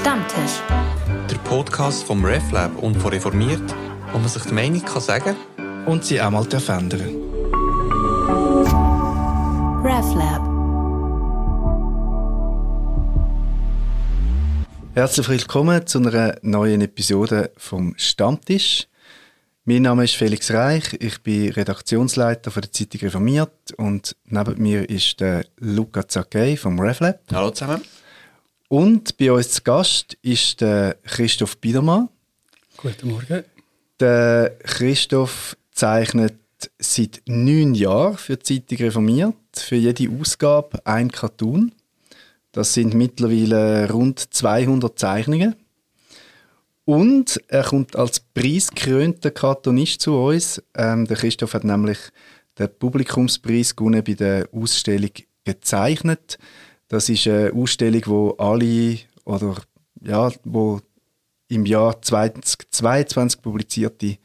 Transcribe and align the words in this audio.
Stammtisch. 0.00 0.62
Der 1.30 1.36
Podcast 1.44 2.04
vom 2.04 2.24
RefLab 2.24 2.74
und 2.82 2.96
von 2.96 3.12
Reformiert, 3.12 3.74
wo 4.12 4.18
man 4.18 4.28
sich 4.28 4.42
die 4.44 4.54
Meinung 4.54 4.82
kann 4.82 5.02
sagen 5.02 5.36
und 5.84 6.06
sie 6.06 6.18
auch 6.22 6.30
mal 6.30 6.46
ändern 6.50 7.16
RefLab. 9.84 10.40
Herzlich 14.94 15.28
willkommen 15.28 15.86
zu 15.86 15.98
einer 15.98 16.38
neuen 16.40 16.80
Episode 16.80 17.52
vom 17.58 17.92
Stammtisch. 17.98 18.88
Mein 19.66 19.82
Name 19.82 20.04
ist 20.04 20.14
Felix 20.14 20.50
Reich, 20.50 20.96
ich 20.98 21.22
bin 21.22 21.50
Redaktionsleiter 21.50 22.50
von 22.50 22.62
der 22.62 22.72
Zeitung 22.72 23.02
Reformiert 23.02 23.74
und 23.76 24.16
neben 24.24 24.62
mir 24.62 24.88
ist 24.88 25.20
der 25.20 25.44
Luca 25.58 26.08
Zacchei 26.08 26.56
vom 26.56 26.80
RefLab. 26.80 27.20
Hallo 27.30 27.50
zusammen. 27.50 27.82
Und 28.72 29.16
bei 29.16 29.32
uns 29.32 29.50
zu 29.50 29.62
Gast 29.62 30.16
ist 30.22 30.60
der 30.60 30.96
Christoph 31.02 31.58
Biedermann. 31.58 32.08
Guten 32.76 33.08
Morgen. 33.08 33.42
Der 33.98 34.56
Christoph 34.62 35.56
zeichnet 35.72 36.38
seit 36.78 37.20
neun 37.26 37.74
Jahren 37.74 38.16
für 38.16 38.36
die 38.36 38.64
Zeitung 38.64 38.86
Reformiert, 38.86 39.34
für 39.56 39.74
jede 39.74 40.08
Ausgabe 40.08 40.86
ein 40.86 41.10
Cartoon. 41.10 41.72
Das 42.52 42.72
sind 42.72 42.94
mittlerweile 42.94 43.90
rund 43.90 44.20
200 44.32 44.96
Zeichnungen. 44.96 45.56
Und 46.84 47.42
er 47.48 47.64
kommt 47.64 47.96
als 47.96 48.20
preisgekrönter 48.20 49.32
Cartoonist 49.32 50.00
zu 50.00 50.14
uns. 50.14 50.62
Ähm, 50.76 51.08
der 51.08 51.16
Christoph 51.16 51.54
hat 51.54 51.64
nämlich 51.64 51.98
den 52.56 52.68
Publikumspreis 52.78 53.74
gewonnen 53.74 54.04
bei 54.04 54.14
der 54.14 54.48
Ausstellung 54.52 55.10
gezeichnet. 55.42 56.38
Das 56.90 57.08
ist 57.08 57.28
eine 57.28 57.52
Ausstellung, 57.52 58.02
wo 58.06 58.30
alle 58.32 58.98
oder 59.24 59.54
ja, 60.02 60.28
wo 60.42 60.80
im 61.46 61.64
Jahr 61.64 62.02
2022 62.02 63.40
publizierte 63.40 64.18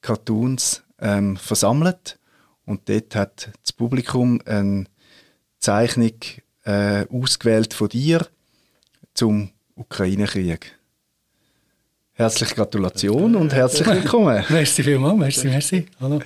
Cartoons 0.00 0.82
ähm, 1.00 1.36
versammelt 1.36 2.18
und 2.64 2.88
dort 2.88 3.14
hat 3.14 3.50
das 3.62 3.72
Publikum 3.74 4.40
eine 4.46 4.86
Zeichnung 5.58 6.14
äh, 6.64 7.04
ausgewählt 7.10 7.74
von 7.74 7.90
dir 7.90 8.26
zum 9.12 9.50
Ukraine-Krieg. 9.74 10.78
Herzliche 12.12 12.54
Gratulation 12.54 13.36
und 13.36 13.52
herzlich 13.52 13.86
willkommen. 13.86 14.42
merci 14.48 14.82
vielmals, 14.82 15.18
merci, 15.18 15.48
merci. 15.48 15.86
Hallo. 16.00 16.20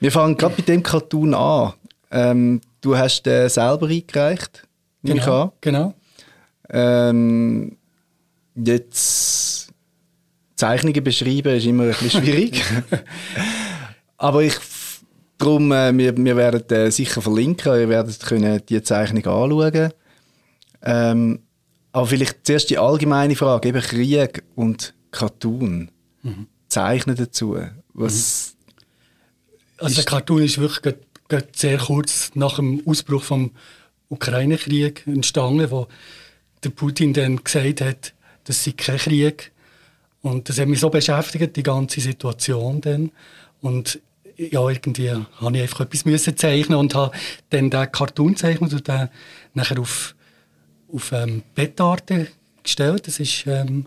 Wir 0.00 0.10
fangen 0.10 0.36
gerade 0.36 0.56
mit 0.56 0.66
dem 0.66 0.82
Cartoon 0.82 1.32
an. 1.32 1.74
Ähm, 2.10 2.60
du 2.80 2.98
hast 2.98 3.22
den 3.22 3.48
selber 3.48 3.86
eingereicht. 3.86 4.66
Genau. 5.06 5.52
genau. 5.60 5.94
Ähm, 6.68 7.76
jetzt 8.54 9.68
Zeichnungen 10.56 11.04
beschreiben 11.04 11.56
ist 11.56 11.66
immer 11.66 11.84
ein 11.84 11.90
bisschen 11.90 12.10
schwierig. 12.10 12.64
Aber 14.18 14.42
ich 14.42 14.54
darum, 15.38 15.72
äh, 15.72 15.96
wir, 15.96 16.16
wir 16.16 16.36
werden 16.36 16.68
äh, 16.70 16.90
sicher 16.90 17.20
verlinken, 17.20 17.78
ihr 17.78 17.88
werdet 17.88 18.20
können 18.20 18.62
die 18.68 18.82
Zeichnung 18.82 19.26
anschauen. 19.26 19.92
Ähm, 20.82 21.40
aber 21.92 22.06
vielleicht 22.06 22.46
zuerst 22.46 22.70
die 22.70 22.78
allgemeine 22.78 23.36
Frage, 23.36 23.68
eben 23.68 23.82
Krieg 23.82 24.42
und 24.54 24.94
Cartoon. 25.10 25.90
Mhm. 26.22 26.46
Zeichnen 26.68 27.16
dazu. 27.16 27.56
Was 27.94 28.54
mhm. 28.54 29.84
Also 29.84 29.94
der 29.96 30.04
Cartoon 30.04 30.42
ist 30.42 30.58
wirklich 30.58 30.96
sehr 31.54 31.78
kurz 31.78 32.30
nach 32.34 32.56
dem 32.56 32.82
Ausbruch 32.86 33.22
vom 33.22 33.52
Ukraine-Krieg 34.08 35.06
entstanden, 35.06 35.70
wo 35.70 35.88
der 36.62 36.70
Putin 36.70 37.12
dann 37.12 37.42
gesagt 37.42 37.80
hat, 37.80 38.14
das 38.44 38.64
sei 38.64 38.72
kein 38.72 38.98
Krieg. 38.98 39.52
Und 40.22 40.48
das 40.48 40.58
hat 40.58 40.68
mich 40.68 40.80
so 40.80 40.90
beschäftigt, 40.90 41.56
die 41.56 41.62
ganze 41.62 42.00
Situation 42.00 42.80
dann. 42.80 43.12
Und 43.60 44.00
ja, 44.36 44.68
irgendwie 44.68 45.10
habe 45.10 45.56
ich 45.56 45.62
einfach 45.62 45.80
etwas 45.80 46.04
müssen 46.04 46.36
zeichnen 46.36 46.78
und 46.78 46.94
habe 46.94 47.16
dann 47.50 47.70
den 47.70 47.92
Cartoon 47.92 48.32
gezeichnet 48.32 48.72
und 48.72 48.88
den 48.88 49.08
nachher 49.54 49.78
auf, 49.78 50.14
auf 50.92 51.12
ähm, 51.12 51.42
Betarte 51.54 52.28
gestellt. 52.62 53.06
Das 53.06 53.18
ist 53.20 53.46
ähm, 53.46 53.86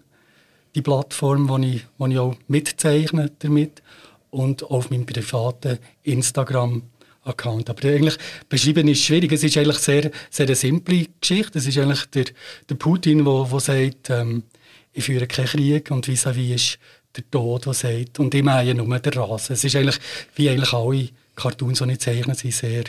die 0.75 0.81
Plattform, 0.81 1.49
wo 1.49 1.57
ich, 1.57 1.85
wo 1.97 2.07
ich 2.07 2.17
auch 2.17 2.35
mitzeichne 2.47 3.31
damit 3.39 3.83
und 4.31 4.63
auf 4.63 4.89
meinem 4.89 5.05
privaten 5.05 5.79
Instagram 6.03 6.83
Account. 7.23 7.69
Aber 7.69 7.87
eigentlich 7.87 8.17
beschreiben 8.47 8.87
ist 8.87 9.03
schwierig. 9.03 9.31
Es 9.31 9.43
ist 9.43 9.57
eigentlich 9.57 9.77
sehr, 9.77 10.11
sehr 10.29 10.45
eine 10.45 10.55
simple 10.55 11.07
Geschichte. 11.19 11.59
Es 11.59 11.67
ist 11.67 11.77
eigentlich 11.77 12.05
der, 12.05 12.25
der 12.69 12.75
Putin, 12.75 13.25
der, 13.25 13.47
der 13.51 13.59
sagt, 13.59 14.09
ähm, 14.09 14.43
ich 14.93 15.03
führe 15.03 15.27
keinen 15.27 15.47
Krieg 15.47 15.91
und 15.91 16.07
vis-à-vis 16.07 16.55
ist 16.55 16.79
der 17.15 17.29
Tod, 17.29 17.65
der 17.65 17.73
sagt, 17.73 18.19
und 18.19 18.33
ich 18.33 18.43
meine 18.43 18.73
nur 18.75 18.99
der 18.99 19.15
Rasen. 19.15 19.53
Es 19.53 19.63
ist 19.63 19.75
eigentlich, 19.75 19.99
wie 20.35 20.49
eigentlich 20.49 20.73
alle 20.73 21.09
Cartoons, 21.35 21.79
die 21.79 21.91
ich 21.91 21.99
zeichne, 21.99 22.35
sind 22.35 22.53
sehr 22.53 22.83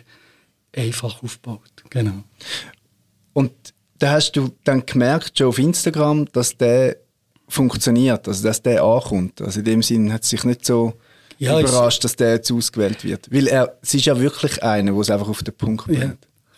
einfach 0.77 1.23
aufgebaut. 1.23 1.85
Genau. 1.89 2.23
Und 3.33 3.53
da 3.99 4.13
hast 4.13 4.33
du 4.33 4.51
dann 4.65 4.85
gemerkt, 4.87 5.39
schon 5.39 5.49
auf 5.49 5.59
Instagram, 5.59 6.27
dass 6.33 6.57
der 6.57 6.97
funktioniert, 7.49 8.29
also 8.29 8.45
dass 8.45 8.63
der 8.63 8.83
ankommt. 8.83 9.41
Also 9.43 9.59
in 9.61 9.65
dem 9.65 9.83
Sinn 9.83 10.13
hat 10.13 10.23
es 10.23 10.31
sich 10.31 10.45
nicht 10.45 10.65
so 10.65 10.95
ja, 11.41 11.59
überrascht, 11.59 12.05
dass 12.05 12.17
der 12.17 12.35
jetzt 12.35 12.53
ausgewählt 12.53 13.05
wird. 13.05 13.33
Weil 13.33 13.47
er, 13.49 13.79
es 13.83 13.95
ist 13.95 14.05
ja 14.05 14.19
wirklich 14.19 14.63
einer, 14.63 14.93
der 14.93 15.01
es 15.01 15.11
einfach 15.11 15.29
auf 15.29 15.43
den 15.43 15.55
Punkt 15.55 15.87
bringt. 15.87 16.03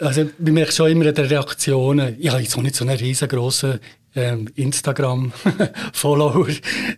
Ja. 0.01 0.07
Also, 0.07 0.23
ich 0.23 0.53
merke 0.53 0.73
schon 0.73 0.91
immer 0.91 1.07
in 1.07 1.15
den 1.15 1.27
Reaktionen, 1.27 2.17
ich 2.19 2.29
habe 2.29 2.43
jetzt 2.43 2.57
auch 2.59 2.63
nicht 2.63 2.75
so 2.75 2.85
einen 2.85 2.97
riesengroßen 2.97 3.79
ähm, 4.17 4.49
Instagram-Follower. 4.57 6.49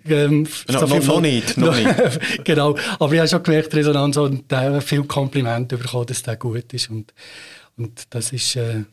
Ähm, 0.09 0.49
no, 0.69 0.79
so 0.79 0.87
no, 0.87 0.99
noch 0.99 1.21
nicht, 1.21 1.57
noch 1.59 1.77
nicht. 1.77 2.45
genau, 2.45 2.77
aber 2.99 3.13
ich 3.13 3.19
habe 3.21 3.29
schon 3.29 3.43
gemerkt, 3.43 3.75
Resonanz 3.75 4.17
und 4.17 4.51
äh, 4.51 4.81
viel 4.81 5.05
Komplimente 5.05 5.77
bekommen, 5.77 6.07
dass 6.07 6.23
der 6.23 6.37
gut 6.37 6.73
ist 6.73 6.91
und, 6.91 7.13
und 7.77 8.03
das 8.11 8.33
ist, 8.33 8.57
äh, 8.57 8.85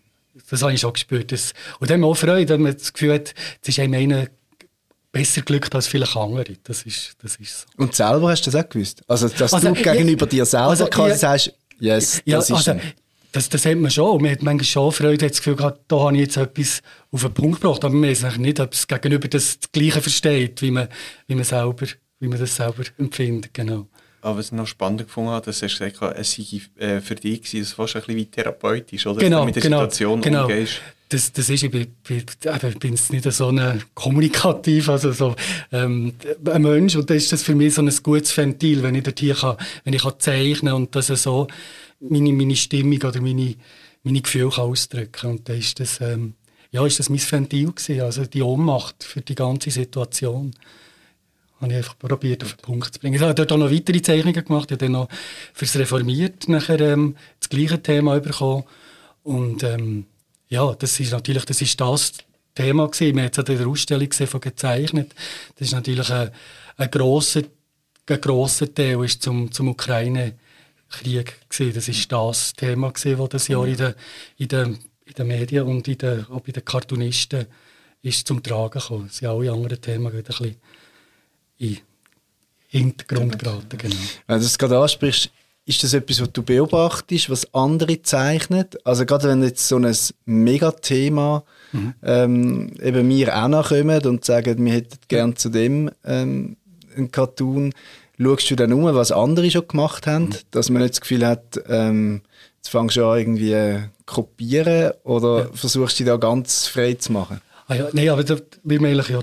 das 0.49 0.61
habe 0.61 0.73
ich 0.73 0.81
schon 0.81 0.93
gespürt. 0.93 1.31
Das, 1.31 1.53
und 1.79 1.89
dann 1.89 2.03
auch 2.03 2.15
Freude, 2.15 2.53
wenn 2.53 2.61
man 2.61 2.73
das 2.73 2.91
Gefühl 2.91 3.13
hat, 3.13 3.33
es 3.61 3.69
ist 3.69 3.79
einem 3.79 3.93
einer 3.93 4.27
besser 5.11 5.41
glückt 5.41 5.73
als 5.75 5.87
viele 5.87 6.07
andere. 6.15 6.53
Das 6.63 6.83
ist, 6.83 7.13
das 7.21 7.35
ist 7.35 7.61
so. 7.61 7.83
Und 7.83 7.95
selber 7.95 8.29
hast 8.29 8.45
du 8.45 8.51
das 8.51 8.63
auch 8.63 8.69
gewusst? 8.69 9.01
Also, 9.07 9.27
dass 9.27 9.53
also, 9.53 9.73
du 9.73 9.81
gegenüber 9.81 10.25
dir 10.25 10.45
selber 10.45 10.69
also, 10.69 10.85
quasi 10.87 11.11
ja, 11.11 11.17
sagst, 11.17 11.53
yes, 11.79 12.21
ja, 12.25 12.37
das 12.37 12.49
ist 12.49 12.67
also, 12.67 12.79
das, 13.31 13.47
das 13.49 13.65
hat 13.65 13.77
man 13.77 13.91
schon. 13.91 14.21
Man 14.21 14.31
hat 14.31 14.41
manchmal 14.41 14.65
schon 14.65 14.91
Freude, 14.91 15.25
hat 15.25 15.31
das 15.31 15.37
Gefühl 15.39 15.55
gehabt, 15.55 15.81
da 15.87 15.99
habe 15.99 16.15
ich 16.15 16.21
jetzt 16.21 16.37
etwas 16.37 16.81
auf 17.11 17.21
den 17.21 17.33
Punkt 17.33 17.61
gebracht. 17.61 17.83
Aber 17.83 17.93
man 17.93 18.09
weiß 18.09 18.37
nicht, 18.37 18.59
ob 18.59 18.73
es 18.73 18.87
gegenüber 18.87 19.27
das, 19.27 19.59
das 19.59 19.71
Gleiche 19.71 20.01
versteht, 20.01 20.61
wie 20.61 20.71
man, 20.71 20.87
wie 21.27 21.35
man, 21.35 21.43
selber, 21.43 21.85
wie 22.19 22.27
man 22.27 22.39
das 22.39 22.55
selber 22.55 22.83
empfindet. 22.97 23.53
Genau. 23.53 23.87
Aber 24.21 24.37
was 24.37 24.47
ich 24.47 24.51
noch 24.51 24.67
spannend 24.67 25.01
gefunden 25.01 25.31
habe, 25.31 25.45
dass 25.45 25.59
du 25.59 25.67
gesagt 25.67 25.99
hast, 26.01 26.15
es 26.15 26.33
sei 26.33 26.61
äh, 26.77 27.01
für 27.01 27.15
dich 27.15 27.41
gewesen, 27.41 27.61
es 27.61 27.73
fast 27.73 27.95
ein 27.95 28.01
bisschen 28.01 28.17
wie 28.17 28.25
therapeutisch, 28.25 29.07
oder? 29.07 29.19
Genau, 29.19 29.37
dass 29.37 29.45
mit 29.45 29.55
der 29.55 29.63
genau, 29.63 29.79
Situation 29.81 30.21
genau. 30.21 30.43
umgehst. 30.43 30.81
Das, 31.09 31.33
das 31.33 31.49
ist, 31.49 31.63
ich 31.63 31.71
bin, 31.71 31.87
ich 32.07 32.79
bin 32.79 32.97
nicht 33.09 33.31
so 33.33 33.47
ein 33.47 33.83
kommunikativ, 33.93 34.87
also 34.87 35.11
so 35.11 35.35
ähm, 35.73 36.13
ein 36.45 36.61
Mensch 36.61 36.95
und 36.95 37.09
das 37.09 37.17
ist 37.17 37.33
das 37.33 37.43
für 37.43 37.53
mich 37.53 37.73
so 37.73 37.81
ein 37.81 37.93
gutes 38.01 38.37
Ventil, 38.37 38.81
wenn 38.81 38.95
ich 38.95 39.03
dort 39.03 39.19
hier 39.19 39.35
kann, 39.35 39.57
wenn 39.83 39.93
ich 39.93 40.03
kann 40.03 40.13
zeichnen 40.19 40.73
und 40.73 40.95
das 40.95 41.07
so 41.07 41.47
meine, 41.99 42.31
meine 42.31 42.55
Stimmung 42.55 43.01
oder 43.03 43.19
meine, 43.19 43.55
meine 44.03 44.21
Gefühle 44.21 44.51
kann 44.51 44.65
ausdrücken 44.65 45.31
und 45.31 45.49
da 45.49 45.53
ist 45.53 45.81
das, 45.81 45.99
ähm, 45.99 46.35
ja, 46.71 46.85
ist 46.85 46.99
das 46.99 47.09
mein 47.09 47.19
Ventil 47.19 47.73
gewesen, 47.73 48.01
also 48.01 48.25
die 48.25 48.41
Ohnmacht 48.41 49.03
für 49.03 49.19
die 49.19 49.35
ganze 49.35 49.69
Situation 49.69 50.53
habe 51.61 51.71
ich 51.71 51.77
einfach 51.77 51.97
probiert, 51.97 52.43
auf 52.43 52.53
den 52.53 52.61
Punkt 52.61 52.93
zu 52.93 52.99
bringen. 52.99 53.15
Ich 53.15 53.21
habe 53.21 53.35
dort 53.35 53.51
auch 53.51 53.57
noch 53.57 53.71
weitere 53.71 54.01
Zeichnungen 54.01 54.43
gemacht. 54.43 54.71
Ich 54.71 54.75
habe 54.75 54.85
dann 54.85 54.93
noch 54.93 55.07
fürs 55.53 55.75
Reformiert 55.77 56.49
nachher 56.49 56.81
ähm, 56.81 57.15
das 57.39 57.49
gleiche 57.49 57.81
Thema 57.81 58.19
bekommen. 58.19 58.63
Und 59.23 59.63
ähm, 59.63 60.05
ja, 60.49 60.73
das 60.73 60.99
ist 60.99 61.11
natürlich 61.11 61.45
das, 61.45 61.61
ist 61.61 61.79
das 61.79 62.13
Thema 62.55 62.87
gewesen. 62.87 63.19
Haben 63.19 63.29
es 63.31 63.37
in 63.37 63.57
der 63.57 63.67
Ausstellung 63.67 64.09
gesehen, 64.09 64.27
von 64.27 64.41
gezeichnet. 64.41 65.13
Das 65.55 65.67
ist 65.67 65.73
natürlich 65.73 66.11
ein, 66.11 66.31
ein 66.77 66.89
grosser, 66.89 67.43
ein 68.07 68.21
grosser 68.21 68.73
Teil 68.73 69.03
ist 69.05 69.21
zum, 69.21 69.51
zum 69.51 69.69
Ukraine-Krieg 69.69 71.47
gewesen. 71.47 71.73
Das 71.75 71.87
ist 71.87 72.11
das 72.11 72.53
Thema 72.53 72.91
gewesen, 72.91 73.19
das 73.19 73.29
das 73.29 73.47
Jahr 73.47 73.67
in 73.67 73.77
den, 73.77 73.93
in 74.37 74.47
den, 74.47 74.79
in 75.05 75.13
den 75.13 75.27
Medien 75.27 75.67
und 75.67 75.87
in 75.87 75.97
den, 75.99 76.25
auch 76.25 76.41
bei 76.41 76.51
den 76.51 76.65
Cartoonisten 76.65 77.45
ist 78.01 78.27
zum 78.27 78.41
Tragen 78.41 78.79
gekommen. 78.79 79.05
Es 79.05 79.17
sind 79.17 79.29
alle 79.29 79.51
anderen 79.51 79.79
Themen 79.79 80.07
ein 80.07 80.23
bisschen 80.23 80.55
in 81.61 81.77
Hintergrund 82.67 83.37
geraten. 83.37 83.77
Genau. 83.77 83.95
Wenn 84.27 84.37
du 84.37 84.43
das 84.43 84.57
gerade 84.57 84.79
ansprichst, 84.79 85.29
ist 85.65 85.83
das 85.83 85.93
etwas, 85.93 86.21
was 86.21 86.31
du 86.31 86.41
beobachtest, 86.41 87.29
was 87.29 87.53
andere 87.53 88.01
zeichnen? 88.01 88.65
Also 88.83 89.05
gerade 89.05 89.29
wenn 89.29 89.43
jetzt 89.43 89.67
so 89.67 89.77
ein 89.77 89.95
Megathema 90.25 91.43
mhm. 91.71 91.93
ähm, 92.03 92.73
eben 92.81 93.07
mir 93.07 93.35
auch 93.35 93.47
nachkommen 93.47 94.03
und 94.05 94.25
sagen, 94.25 94.65
wir 94.65 94.73
hätten 94.73 94.97
gerne 95.07 95.35
zu 95.35 95.49
dem 95.49 95.91
ähm, 96.03 96.57
einen 96.95 97.11
Cartoon, 97.11 97.73
schaust 98.19 98.49
du 98.49 98.55
dann 98.55 98.73
um, 98.73 98.83
was 98.83 99.11
andere 99.11 99.51
schon 99.51 99.67
gemacht 99.67 100.07
haben, 100.07 100.25
mhm. 100.25 100.35
dass 100.49 100.69
man 100.69 100.81
nicht 100.81 100.95
das 100.95 101.01
Gefühl 101.01 101.25
hat, 101.25 101.61
ähm, 101.67 102.21
jetzt 102.57 102.69
fängst 102.69 102.97
du 102.97 103.05
an 103.05 103.19
irgendwie 103.19 103.83
kopieren 104.05 104.93
oder 105.03 105.45
ja. 105.45 105.49
versuchst 105.53 105.99
du 105.99 106.03
dich 106.03 106.11
da 106.11 106.17
ganz 106.17 106.67
frei 106.67 106.95
zu 106.95 107.11
machen? 107.11 107.39
Ah 107.67 107.75
ja, 107.75 107.89
nein, 107.93 108.09
aber 108.09 108.23
da, 108.23 108.37
wie 108.63 108.79
man 108.79 108.91
eigentlich 108.91 109.09
ja 109.09 109.21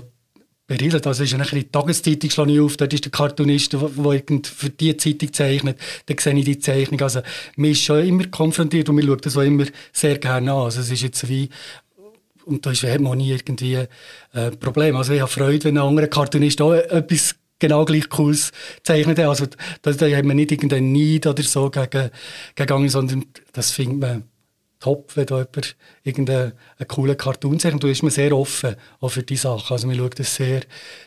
beredet. 0.69 1.05
Also 1.05 1.23
ist 1.23 1.31
ja 1.31 1.37
nachher 1.37 1.57
die 1.57 1.69
Tageszeitung 1.69 2.29
schlage 2.29 2.53
ich 2.53 2.59
auf, 2.61 2.77
dort 2.77 2.93
ist 2.93 3.03
der 3.03 3.11
Cartoonist, 3.11 3.73
der 3.73 3.79
für 3.79 4.69
die 4.69 4.95
Zeitung 4.95 5.33
zeichnet, 5.33 5.77
dann 6.05 6.17
sehe 6.17 6.35
ich 6.35 6.45
die 6.45 6.59
Zeichnung. 6.59 7.01
Also 7.01 7.21
man 7.57 7.71
ist 7.71 7.83
schon 7.83 8.05
immer 8.05 8.25
konfrontiert 8.27 8.87
und 8.87 8.95
man 8.95 9.05
schaut 9.05 9.25
das 9.25 9.35
auch 9.35 9.41
immer 9.41 9.65
sehr 9.91 10.17
gerne 10.19 10.53
an. 10.53 10.59
Also 10.65 10.79
es 10.81 10.91
ist 10.91 11.01
jetzt 11.01 11.27
wie, 11.27 11.49
und 12.45 12.65
da 12.65 12.71
ist 12.71 12.83
man 12.83 13.17
nie 13.17 13.31
irgendwie 13.31 13.77
ein 13.77 13.87
äh, 14.33 14.51
Problem. 14.51 14.95
Also 14.95 15.13
ich 15.13 15.21
habe 15.21 15.31
Freude, 15.31 15.65
wenn 15.65 15.77
ein 15.77 15.83
anderer 15.83 16.07
Cartoonist 16.07 16.61
auch 16.61 16.73
etwas 16.73 17.35
genau 17.57 17.83
gleich 17.83 18.07
Cooles 18.07 18.51
zeichnet. 18.83 19.19
Also 19.19 19.47
da, 19.81 19.91
da 19.91 20.05
hat 20.07 20.25
man 20.25 20.35
nicht 20.35 20.51
irgendeinen 20.51 20.93
Neid 20.93 21.25
oder 21.25 21.43
so 21.43 21.69
gegen, 21.71 22.11
gegangen, 22.55 22.89
sondern 22.89 23.25
das 23.53 23.71
findet 23.71 23.99
man 23.99 24.23
top, 24.79 25.15
wenn 25.15 25.25
da 25.25 25.37
jemand 25.37 25.75
irgendeinen 26.03 26.53
coolen 26.87 27.17
Cartoon 27.17 27.59
zeigt. 27.59 27.75
Und 27.75 27.83
da 27.83 27.87
ist 27.87 28.01
man 28.01 28.11
sehr 28.11 28.35
offen 28.35 28.75
auch 28.99 29.09
für 29.09 29.23
diese 29.23 29.43
Sachen. 29.43 29.73
Also 29.73 29.87
man 29.87 29.97
schaut 29.97 30.19
das 30.19 30.35
sehr, 30.35 30.61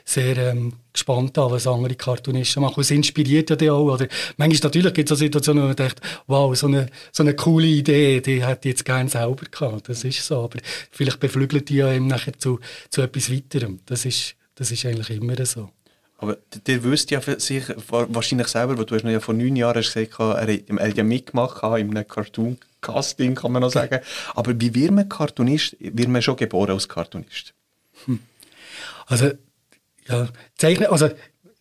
sehr 0.05 0.37
ähm, 0.37 0.75
gespannt 0.93 1.39
an, 1.39 1.51
was 1.51 1.67
andere 1.67 1.95
Cartoonisten 1.95 2.63
machen. 2.63 2.77
Und 2.77 2.83
es 2.83 2.91
inspiriert 2.91 3.51
ja 3.51 3.57
die 3.57 3.71
auch. 3.71 3.95
Oder 3.95 4.09
manchmal 4.37 4.69
natürlich 4.69 4.93
gibt 4.95 5.11
es 5.11 5.17
auch 5.17 5.19
Situationen, 5.19 5.63
wo 5.63 5.67
man 5.69 5.77
denkt, 5.77 6.01
wow, 6.27 6.55
so 6.55 6.67
eine, 6.67 6.87
so 7.11 7.23
eine 7.23 7.35
coole 7.35 7.67
Idee, 7.67 8.21
die 8.21 8.45
hätte 8.45 8.69
ich 8.69 8.75
jetzt 8.75 8.85
gerne 8.85 9.09
selber 9.09 9.45
gehabt. 9.51 9.89
Das 9.89 10.05
ist 10.05 10.25
so. 10.25 10.45
Aber 10.45 10.59
vielleicht 10.91 11.21
beflügelt 11.21 11.69
die 11.69 11.77
ja 11.77 11.93
eben 11.93 12.07
nachher 12.07 12.39
zu, 12.39 12.61
zu 12.91 13.01
etwas 13.01 13.33
weiterem. 13.33 13.81
Das 13.87 14.05
ist, 14.05 14.35
das 14.55 14.71
ist 14.71 14.85
eigentlich 14.85 15.11
immer 15.11 15.45
so. 15.47 15.71
Aber 16.19 16.39
der 16.69 16.85
wüsste 16.85 17.15
ja 17.15 17.21
für 17.21 17.41
sich 17.41 17.65
wahrscheinlich 17.89 18.47
selber, 18.47 18.79
weil 18.79 18.85
du 18.85 18.95
hast 18.95 19.03
ja 19.03 19.19
vor 19.19 19.35
neun 19.35 19.57
Jahren 19.57 19.83
gesagt, 19.83 20.21
er 20.21 20.47
hat 20.47 20.97
ja 20.97 21.03
mitgemacht 21.03 21.65
in 21.65 21.97
einem 21.97 22.07
Cartoon-Casting, 22.83 23.35
kann 23.35 23.53
man 23.53 23.63
noch 23.63 23.71
sagen. 23.71 24.01
Aber 24.35 24.61
wie 24.61 24.75
wird 24.75 24.91
man 24.91 25.09
Cartoonist? 25.09 25.77
Wird 25.81 26.09
man 26.09 26.21
schon 26.21 26.37
geboren 26.37 26.73
als 26.73 26.89
Cartoonist? 26.89 27.55
Hm. 28.05 28.19
Also, 29.07 29.31
ja, 30.09 30.29
Zeichnen, 30.59 30.89
also 30.89 31.09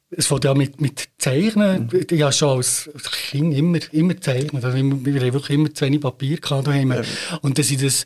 es 0.10 0.28
fängt 0.28 0.44
ja 0.44 0.54
mit, 0.54 0.82
mit 0.82 1.10
Zeichnen. 1.18 1.90
Mhm. 1.92 2.06
Ich 2.10 2.22
habe 2.22 2.34
schon 2.34 2.58
als 2.58 2.90
Kind 3.30 3.54
immer, 3.54 3.80
immer 3.94 4.14
gezeichnet. 4.14 4.66
Also, 4.66 4.76
wir 4.76 4.84
haben 4.84 5.06
wirklich 5.06 5.50
immer 5.52 5.74
zu 5.74 5.86
wenig 5.86 6.02
Papier 6.02 6.38
gehabt 6.38 6.68
daheim. 6.68 6.92
Ja. 6.92 7.02
Und 7.42 7.58
das 7.58 7.72
ist 7.72 7.84
das 7.84 8.06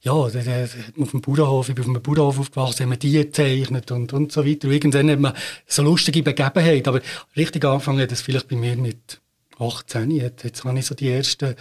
ja, 0.00 0.12
auf 0.12 0.30
dem 0.30 1.20
Bauernhof, 1.20 1.68
ich 1.68 1.74
bin 1.74 1.82
auf 1.82 1.90
einem 1.90 2.02
Bauernhof 2.02 2.38
aufgewachsen, 2.38 2.84
haben 2.84 2.90
wir 2.90 2.98
die 2.98 3.12
gezeichnet 3.12 3.90
und, 3.90 4.12
und 4.12 4.30
so 4.30 4.46
weiter. 4.46 4.68
Und 4.68 4.74
irgendwann 4.74 5.10
hat 5.10 5.18
man 5.18 5.32
so 5.66 5.82
lustige 5.82 6.22
Begebenheiten, 6.22 6.88
aber 6.88 7.00
richtig 7.36 7.64
angefangen 7.64 8.00
hat 8.00 8.12
es 8.12 8.20
vielleicht 8.20 8.46
bei 8.46 8.54
mir 8.54 8.76
mit 8.76 9.20
18. 9.58 10.10
Jetzt, 10.12 10.44
jetzt 10.44 10.64
habe 10.64 10.78
ich 10.78 10.86
so 10.86 10.94
die 10.94 11.10
ersten 11.10 11.56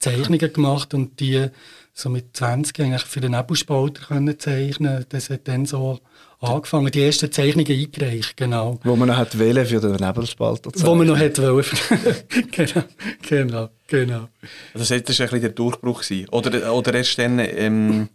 Zeichnungen 0.00 0.52
gemacht 0.52 0.94
und 0.94 1.20
die 1.20 1.46
so 1.92 2.08
mit 2.08 2.36
20 2.36 2.80
eigentlich 2.80 3.02
für 3.02 3.20
den 3.20 3.32
Nebelspalter 3.32 4.06
können 4.06 4.38
zeichnen. 4.38 5.04
Das 5.10 5.30
hat 5.30 5.46
dann 5.46 5.66
so 5.66 6.00
angefangen, 6.40 6.90
die 6.90 7.02
ersten 7.02 7.30
Zeichnungen 7.30 7.70
eingereicht, 7.70 8.36
genau. 8.36 8.80
Wo 8.82 8.96
man 8.96 9.08
noch 9.08 9.16
hat 9.16 9.38
wählen 9.38 9.66
für 9.66 9.80
den 9.80 9.96
Nebelspalter 9.96 10.72
zeichnen. 10.72 10.90
Wo 10.90 10.94
man 10.94 11.06
noch 11.06 11.18
hat 11.18 11.38
wollen. 11.38 11.64
genau, 12.50 12.84
genau, 13.28 13.68
genau. 13.86 14.28
Also 14.74 14.78
das 14.78 14.90
war 14.90 14.96
ein 14.96 15.02
bisschen 15.04 15.40
der 15.40 15.50
Durchbruch 15.50 16.02
gewesen. 16.02 16.28
Oder, 16.30 16.72
oder 16.72 16.94
erst 16.94 17.18
dann... 17.18 17.38
Ähm 17.38 18.08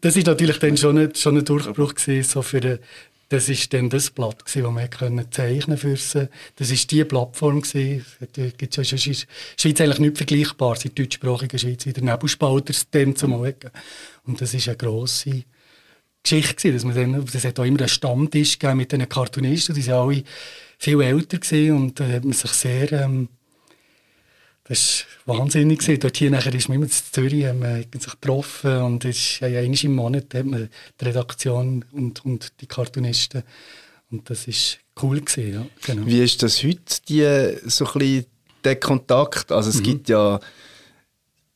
das 0.00 0.16
ist 0.16 0.26
natürlich 0.26 0.58
dann 0.58 0.76
schon 0.76 0.96
ein, 0.96 1.14
schon 1.14 1.36
ein 1.36 1.44
Durchbruch 1.44 1.94
gewesen, 1.94 2.22
so 2.22 2.40
für 2.40 2.80
das 3.28 3.48
ist 3.48 3.72
dann 3.72 3.90
das 3.90 4.10
Blatt 4.10 4.44
das 4.44 4.56
man 4.56 4.88
können 4.88 5.30
zeichnen 5.30 5.78
konnte. 5.78 6.30
Das 6.56 6.70
ist 6.70 6.90
die 6.90 7.04
Plattform 7.04 7.60
gewesen. 7.60 8.04
Da 8.32 8.48
gibt 8.50 8.78
es 8.78 8.90
ja 8.90 8.96
in 8.96 9.12
der 9.12 9.26
Schweiz 9.56 9.80
eigentlich 9.80 9.98
nicht 9.98 10.16
vergleichbar, 10.16 10.76
in 10.76 10.82
der 10.94 11.04
deutschsprachigen 11.04 11.58
Schweiz, 11.58 11.86
wie 11.86 11.92
der 11.92 12.04
Nebelspalter 12.04 12.74
dann 12.92 13.16
zum 13.16 13.30
Morgen. 13.30 13.70
Und 14.24 14.40
das 14.40 14.54
ist 14.54 14.68
eine 14.68 14.76
grosse 14.76 15.44
Geschichte 16.22 16.72
dass 16.72 16.84
man 16.84 16.94
dann, 16.94 17.24
das 17.24 17.44
hat 17.44 17.60
auch 17.60 17.64
immer 17.64 17.78
einen 17.78 17.88
Stammtisch 17.88 18.58
mit 18.74 18.90
den 18.90 19.08
Cartoonisten, 19.08 19.76
die 19.76 19.86
waren 19.86 20.08
alle 20.08 20.24
viel 20.78 21.00
älter 21.00 21.38
und 21.72 22.00
da 22.00 22.08
hat 22.08 22.24
man 22.24 22.32
sich 22.32 22.50
sehr, 22.50 22.90
ähm, 22.92 23.28
das 24.68 25.04
war 25.24 25.38
wahnsinnig 25.38 25.80
gewesen. 25.80 26.00
Dort 26.00 26.16
hier 26.16 26.30
nachher 26.30 26.54
ist 26.54 26.68
man 26.68 26.76
immer 26.76 26.86
in 26.86 26.92
Zürich, 26.92 27.46
haben 27.46 27.62
wir 27.62 27.84
sich 27.98 28.12
getroffen 28.12 28.78
und 28.82 29.04
ist 29.04 29.40
ja, 29.40 29.46
einmal 29.46 29.78
im 29.82 29.94
Monat 29.94 30.34
hat 30.34 30.44
man 30.46 30.68
die 31.00 31.04
Redaktion 31.04 31.84
und, 31.92 32.24
und 32.24 32.52
die 32.60 32.66
Cartoonisten 32.66 33.42
und 34.10 34.28
das 34.30 34.46
ist 34.46 34.78
cool 35.02 35.20
gewesen, 35.20 35.52
ja, 35.52 35.66
genau. 35.84 36.06
Wie 36.06 36.22
ist 36.22 36.42
das 36.42 36.62
heute, 36.62 37.00
die, 37.08 37.68
so 37.68 37.86
ein 37.86 38.24
der 38.64 38.76
Kontakt? 38.76 39.52
Also 39.52 39.70
es 39.70 39.78
mhm. 39.78 39.82
gibt 39.82 40.08
ja 40.08 40.40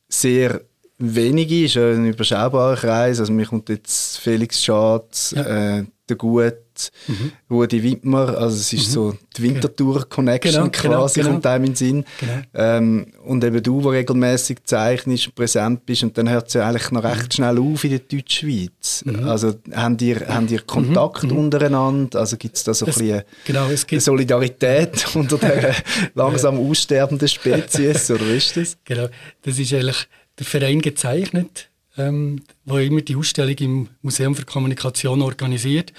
sehr 0.07 0.61
wenige, 0.97 1.65
ist 1.65 1.77
ein 1.77 2.05
überschaubarer 2.05 2.75
Kreis. 2.75 3.19
Also 3.19 3.33
mir 3.33 3.45
kommt 3.45 3.69
jetzt 3.69 4.17
Felix 4.17 4.63
Schatz, 4.63 5.33
ja. 5.35 5.79
äh, 5.79 5.85
der 6.11 6.17
Gut, 6.17 6.91
mhm. 7.07 7.31
Rudi 7.49 7.83
Wittmer, 7.83 8.37
also 8.37 8.55
es 8.55 8.73
ist 8.73 8.89
mhm. 8.89 8.91
so 8.91 9.17
die 9.37 9.43
Wintertour-Connection 9.43 10.53
genau, 10.53 10.69
genau, 10.69 10.99
quasi, 11.01 11.19
genau, 11.19 11.31
kommt 11.31 11.45
einem 11.45 11.63
in 11.65 11.71
den 11.71 11.75
Sinn. 11.75 12.05
Genau. 12.19 12.41
Ähm, 12.53 13.07
und 13.23 13.43
eben 13.43 13.63
du, 13.63 13.81
der 13.81 13.91
regelmäßig 13.91 14.63
zeichnest 14.65 15.27
und 15.27 15.35
präsent 15.35 15.85
bist 15.85 16.03
und 16.03 16.17
dann 16.17 16.29
hört 16.29 16.49
es 16.49 16.53
ja 16.55 16.67
eigentlich 16.67 16.91
noch 16.91 17.03
recht 17.03 17.27
mhm. 17.27 17.31
schnell 17.31 17.59
auf 17.59 17.83
in 17.83 17.89
der 17.91 17.99
Deutschschweiz. 17.99 19.03
Mhm. 19.05 19.23
Also 19.27 19.55
habt 19.73 20.01
ihr, 20.01 20.27
habt 20.27 20.51
ihr 20.51 20.61
Kontakt 20.61 21.23
mhm. 21.23 21.37
untereinander? 21.37 22.19
Also 22.19 22.37
gibt 22.37 22.57
es 22.57 22.63
da 22.63 22.73
so 22.73 22.85
es, 22.85 22.97
ein 22.97 23.03
bisschen 23.03 23.23
genau, 23.45 23.99
Solidarität 23.99 25.07
unter 25.15 25.37
der 25.37 25.75
langsam 26.13 26.57
aussterbenden 26.59 27.27
Spezies, 27.27 28.11
oder 28.11 28.27
ist 28.27 28.57
das? 28.57 28.77
Genau, 28.83 29.07
das 29.43 29.57
ist 29.57 29.73
eigentlich 29.73 30.07
der 30.37 30.45
Verein 30.45 30.81
gezeichnet, 30.81 31.70
ähm, 31.97 32.41
wo 32.65 32.77
immer 32.77 33.01
die 33.01 33.15
Ausstellung 33.15 33.55
im 33.57 33.89
Museum 34.01 34.35
für 34.35 34.45
Kommunikation 34.45 35.21
organisiert, 35.21 35.93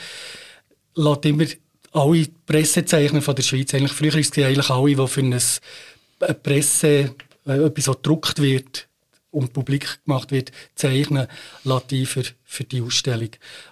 lässt 0.95 1.25
immer 1.25 1.47
alle 1.93 2.27
Pressezeichner 2.47 3.23
von 3.23 3.35
der 3.35 3.43
Schweiz, 3.43 3.75
eigentlich 3.75 3.93
früher 3.93 4.15
ist 4.15 4.37
es 4.37 4.45
eigentlich 4.45 4.71
alle, 4.71 4.95
die 4.95 5.09
für 5.09 5.21
eine, 5.21 5.39
Presse, 6.43 7.15
äh, 7.47 7.65
etwas, 7.65 7.89
was 7.89 7.97
gedruckt 7.97 8.41
wird 8.41 8.89
und 9.31 9.53
publik 9.53 10.05
gemacht 10.05 10.31
wird, 10.31 10.53
zeichnen, 10.75 11.27
lässt 11.65 12.09
für, 12.09 12.25
für 12.45 12.65
die 12.65 12.81
Ausstellung. 12.81 13.31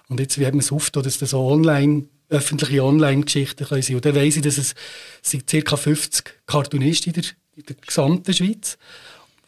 Und 0.09 0.19
jetzt, 0.19 0.39
wie 0.39 0.45
haben 0.45 0.55
wir 0.55 0.63
es 0.63 0.71
oft, 0.71 0.95
dass 0.95 1.17
das 1.17 1.31
so 1.31 1.39
online 1.39 2.07
öffentliche 2.29 2.83
Online-Geschichten 2.83 3.65
sein 3.65 3.81
können. 3.81 3.95
Und 3.95 4.05
dann 4.05 4.15
weiss 4.15 4.37
ich, 4.37 4.41
dass 4.41 4.57
es 4.57 4.73
sind 5.21 5.47
ca. 5.47 5.75
50 5.75 6.45
Cartoonisten 6.45 7.13
in 7.13 7.21
der, 7.21 7.31
in 7.57 7.65
der 7.65 7.75
gesamten 7.75 8.33
Schweiz 8.33 8.77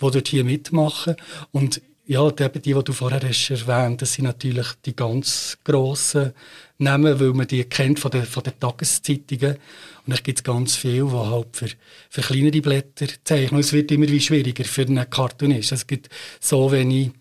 die 0.02 0.12
dort 0.12 0.28
hier 0.28 0.44
mitmachen. 0.44 1.16
Und 1.52 1.81
ja, 2.05 2.29
die, 2.31 2.50
die, 2.50 2.59
die 2.59 2.83
du 2.83 2.94
vorher 2.94 3.21
hast 3.21 3.50
erwähnt, 3.50 4.01
das 4.01 4.13
sind 4.13 4.25
natürlich 4.25 4.67
die 4.86 4.95
ganz 4.95 5.57
grossen 5.63 6.33
Namen, 6.77 7.19
weil 7.19 7.33
man 7.33 7.48
die 7.48 7.63
kennt 7.63 8.00
von 8.00 8.12
den, 8.12 8.25
von 8.25 8.43
den 8.43 8.60
Tageszeitungen. 8.60 9.57
Und 10.05 10.13
es 10.13 10.22
gibt 10.22 10.43
ganz 10.43 10.75
viele, 10.75 11.05
die 11.05 11.12
halt 11.12 11.48
für, 11.53 11.69
für 12.10 12.22
kleinere 12.22 12.62
Blätter 12.62 13.07
zeichnen. 13.24 13.62
Es 13.62 13.72
wird 13.72 13.91
immer 13.91 14.10
wie 14.10 14.19
schwieriger 14.19 14.65
für 14.65 14.81
einen 14.81 15.10
Cartoonist. 15.10 15.72
Es 15.72 15.88
gibt 15.88 16.10
so 16.41 16.69
wenig 16.72 17.12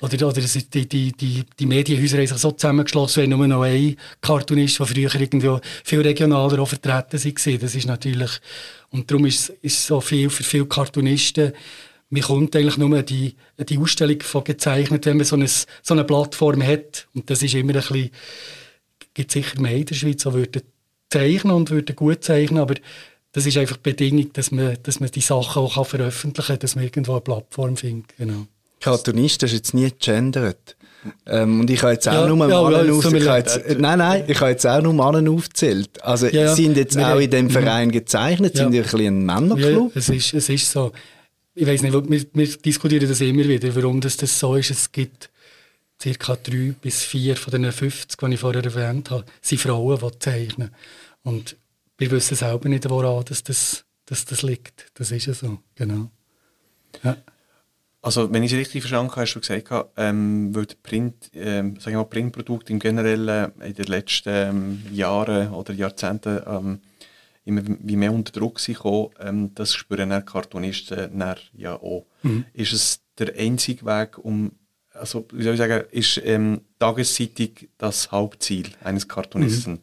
oder, 0.00 0.28
oder 0.28 0.40
die, 0.42 0.88
die, 0.88 1.12
die, 1.12 1.44
die 1.58 1.66
Medienhäuser 1.66 2.18
haben 2.18 2.26
sich 2.26 2.38
so 2.38 2.52
zusammengeschlossen, 2.52 3.22
wenn 3.22 3.30
nur 3.30 3.46
noch 3.46 3.62
ein 3.62 3.96
Cartoonist, 4.20 4.78
der 4.78 4.86
früher 4.86 5.14
irgendwo 5.14 5.60
viel 5.84 6.00
regionaler 6.02 6.58
auch 6.58 6.68
vertreten 6.68 7.12
war. 7.12 7.58
Das 7.58 7.74
ist 7.74 7.86
natürlich, 7.86 8.30
und 8.90 9.10
darum 9.10 9.24
ist 9.24 9.52
es 9.62 9.86
so 9.86 10.00
viel 10.00 10.28
für 10.28 10.44
viele 10.44 10.66
Cartoonisten 10.66 11.52
man 12.08 12.22
kommt 12.22 12.54
eigentlich 12.54 12.76
nur 12.76 13.02
die, 13.02 13.34
die 13.58 13.78
Ausstellung 13.78 14.20
von 14.20 14.44
gezeichnet, 14.44 15.06
wenn 15.06 15.16
man 15.16 15.26
so 15.26 15.36
eine, 15.36 15.48
so 15.48 15.94
eine 15.94 16.04
Plattform 16.04 16.62
hat. 16.62 17.08
Und 17.14 17.28
das 17.30 17.42
ist 17.42 17.54
immer 17.54 17.74
ein 17.74 17.80
bisschen, 17.80 18.10
gibt 19.14 19.32
sicher 19.32 19.60
mehr 19.60 19.76
in 19.76 19.86
der 19.86 19.94
Schweiz, 19.94 20.22
die 20.22 20.32
würden 20.32 20.62
zeichnen 21.10 21.54
und 21.54 21.70
würden 21.70 21.96
gut 21.96 22.22
zeichnen, 22.22 22.60
aber 22.60 22.74
das 23.32 23.46
ist 23.46 23.56
einfach 23.56 23.76
die 23.76 23.90
Bedingung, 23.90 24.32
dass 24.32 24.50
man, 24.50 24.78
dass 24.82 25.00
man 25.00 25.10
die 25.10 25.20
Sachen 25.20 25.62
auch 25.62 25.86
veröffentlichen 25.86 26.46
kann, 26.46 26.58
dass 26.58 26.74
man 26.74 26.84
irgendwo 26.84 27.12
eine 27.12 27.20
Plattform 27.20 27.76
findet. 27.76 28.16
Genau. 28.16 28.46
Cartoonist 28.80 29.42
hast 29.42 29.52
jetzt 29.52 29.74
nie 29.74 29.90
gegendert. 29.90 30.76
Ähm, 31.26 31.60
und 31.60 31.70
ich 31.70 31.82
habe 31.82 31.92
jetzt 31.92 32.08
auch 32.08 32.12
ja, 32.12 32.26
nur 32.26 32.48
ja, 32.48 32.82
ja, 32.82 32.92
aufgezählt. 32.92 33.78
Nein, 33.78 33.98
nein, 33.98 34.24
ich 34.26 34.40
habe 34.40 34.50
jetzt 34.50 34.66
auch 34.66 34.82
nur 34.82 34.92
Männer 34.92 35.30
aufgezählt. 35.30 36.02
Also 36.02 36.26
ja, 36.28 36.54
sind 36.54 36.76
jetzt 36.76 36.98
auch 36.98 37.18
in 37.18 37.30
dem 37.30 37.50
Verein 37.50 37.90
gezeichnet? 37.90 38.56
Sind 38.56 38.72
die 38.72 38.78
ein 38.78 38.82
bisschen 38.82 39.06
ein 39.06 39.26
Männerclub? 39.26 39.94
Ja, 39.94 39.98
es, 39.98 40.08
ist, 40.08 40.34
es 40.34 40.48
ist 40.48 40.70
so 40.70 40.92
ich 41.56 41.66
weiß 41.66 41.82
nicht, 41.82 41.92
wir, 41.94 42.26
wir, 42.34 42.46
diskutieren 42.58 43.08
das 43.08 43.20
immer 43.22 43.48
wieder, 43.48 43.74
warum 43.74 44.00
das, 44.00 44.18
das 44.18 44.38
so 44.38 44.54
ist. 44.56 44.70
Es 44.70 44.92
gibt 44.92 45.30
ca. 45.98 46.36
drei 46.36 46.74
bis 46.80 47.02
vier 47.02 47.34
von 47.34 47.50
den 47.50 47.72
50, 47.72 48.18
die 48.20 48.34
ich 48.34 48.40
vorher 48.40 48.62
erwähnt 48.62 49.10
habe, 49.10 49.24
sind 49.40 49.60
Frauen, 49.60 49.98
die 49.98 50.18
zeichnen. 50.18 50.70
Und 51.22 51.56
wir 51.96 52.10
wissen 52.10 52.36
selber 52.36 52.68
nicht, 52.68 52.88
woran 52.90 53.24
dass 53.24 53.42
das, 53.42 53.86
dass 54.04 54.26
das 54.26 54.42
liegt. 54.42 54.90
Das 54.94 55.10
ist 55.10 55.26
ja 55.26 55.32
so, 55.32 55.58
genau. 55.74 56.10
Ja. 57.02 57.16
Also, 58.02 58.30
wenn 58.30 58.42
ich 58.42 58.52
es 58.52 58.58
richtig 58.58 58.82
verstanden 58.82 59.10
habe, 59.10 59.22
hast 59.22 59.34
du 59.34 59.40
gesagt, 59.40 59.90
ähm, 59.96 60.54
weil 60.54 60.66
Print, 60.82 61.30
ähm, 61.32 61.80
sagen 61.80 61.96
wir 61.96 62.02
mal, 62.02 62.04
Printprodukte 62.04 62.72
im 62.72 62.78
Generellen 62.78 63.50
in 63.62 63.74
den 63.74 63.86
letzten 63.86 64.28
ähm, 64.28 64.82
Jahren 64.92 65.52
oder 65.52 65.72
Jahrzehnten 65.72 66.40
ähm, 66.46 66.80
immer 67.46 67.62
wie 67.64 67.96
mehr 67.96 68.12
unter 68.12 68.32
Druck 68.32 68.60
sind 68.60 68.78
ähm, 69.18 69.54
das 69.54 69.72
spüren 69.72 70.10
dann 70.10 70.24
Cartoonisten 70.24 71.18
dann 71.18 71.38
ja 71.54 71.74
auch. 71.74 72.04
Mhm. 72.22 72.44
Ist 72.52 72.72
es 72.72 73.00
der 73.18 73.34
einzige 73.36 73.86
Weg, 73.86 74.18
um 74.18 74.52
also 74.92 75.26
wie 75.32 75.42
soll 75.42 75.54
ich 75.54 75.58
sagen, 75.58 75.84
ist 75.90 76.20
ähm, 76.24 76.62
Tageszeitung 76.78 77.50
das 77.78 78.10
Hauptziel 78.10 78.70
eines 78.82 79.06
Cartoonisten? 79.06 79.80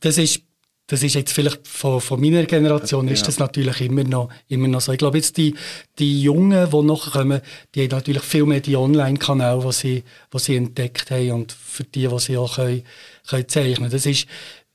Das 0.00 0.18
ist 0.18 0.42
das 0.88 1.02
ist 1.02 1.14
jetzt 1.14 1.32
vielleicht 1.32 1.68
von, 1.68 2.00
von 2.00 2.18
meiner 2.18 2.44
Generation 2.44 3.08
ist 3.08 3.28
das 3.28 3.38
natürlich 3.38 3.82
immer 3.82 4.04
noch, 4.04 4.30
immer 4.48 4.68
noch 4.68 4.80
so. 4.80 4.90
Ich 4.92 4.98
glaube 4.98 5.18
jetzt 5.18 5.36
die, 5.36 5.54
die 5.98 6.22
Jungen, 6.22 6.70
die 6.70 6.82
noch 6.82 7.12
kommen, 7.12 7.42
die 7.74 7.82
haben 7.82 7.90
natürlich 7.90 8.22
viel 8.22 8.46
mehr 8.46 8.60
die 8.60 8.74
Online-Kanäle, 8.74 9.60
die 9.66 9.72
sie, 9.72 10.04
die 10.32 10.38
sie 10.38 10.56
entdeckt 10.56 11.10
haben 11.10 11.32
und 11.32 11.52
für 11.52 11.84
die, 11.84 12.08
die 12.08 12.18
sie 12.18 12.38
auch 12.38 12.54
können, 12.54 12.84
können 13.28 13.48
zeichnen. 13.48 13.90
Das 13.90 14.06
ist, 14.06 14.26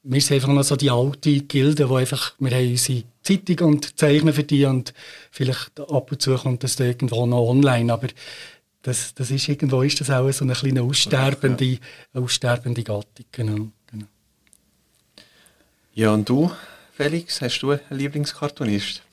wir 0.04 0.22
sind 0.22 0.36
einfach 0.36 0.50
noch 0.50 0.64
so 0.64 0.76
die 0.76 0.92
alte 0.92 1.42
Gilde, 1.42 1.90
wo 1.90 1.96
einfach, 1.96 2.34
wir 2.40 2.52
haben 2.52 2.70
unsere 2.70 3.04
Zeitung 3.24 3.68
und 3.70 3.98
zeichnen 3.98 4.34
für 4.34 4.44
die 4.44 4.66
und 4.66 4.94
vielleicht 5.32 5.80
ab 5.80 6.12
und 6.12 6.22
zu 6.22 6.36
kommt 6.36 6.64
das 6.64 6.80
irgendwo 6.80 7.26
noch 7.26 7.48
online, 7.48 7.92
aber 7.92 8.08
das, 8.82 9.14
das 9.14 9.32
ist 9.32 9.48
irgendwo 9.48 9.82
ist 9.82 10.02
das 10.02 10.10
auch 10.10 10.30
so 10.32 10.44
eine 10.44 10.54
kleine 10.54 10.84
aussterbende, 10.84 11.80
aussterbende 12.14 12.84
Gattung, 12.84 13.26
genau. 13.32 13.68
Ja, 15.96 16.12
und 16.12 16.28
du, 16.28 16.52
Felix, 16.92 17.40
hast 17.42 17.60
du 17.60 17.72
einen 17.72 17.82
Lieblingskartonist? 17.92 19.04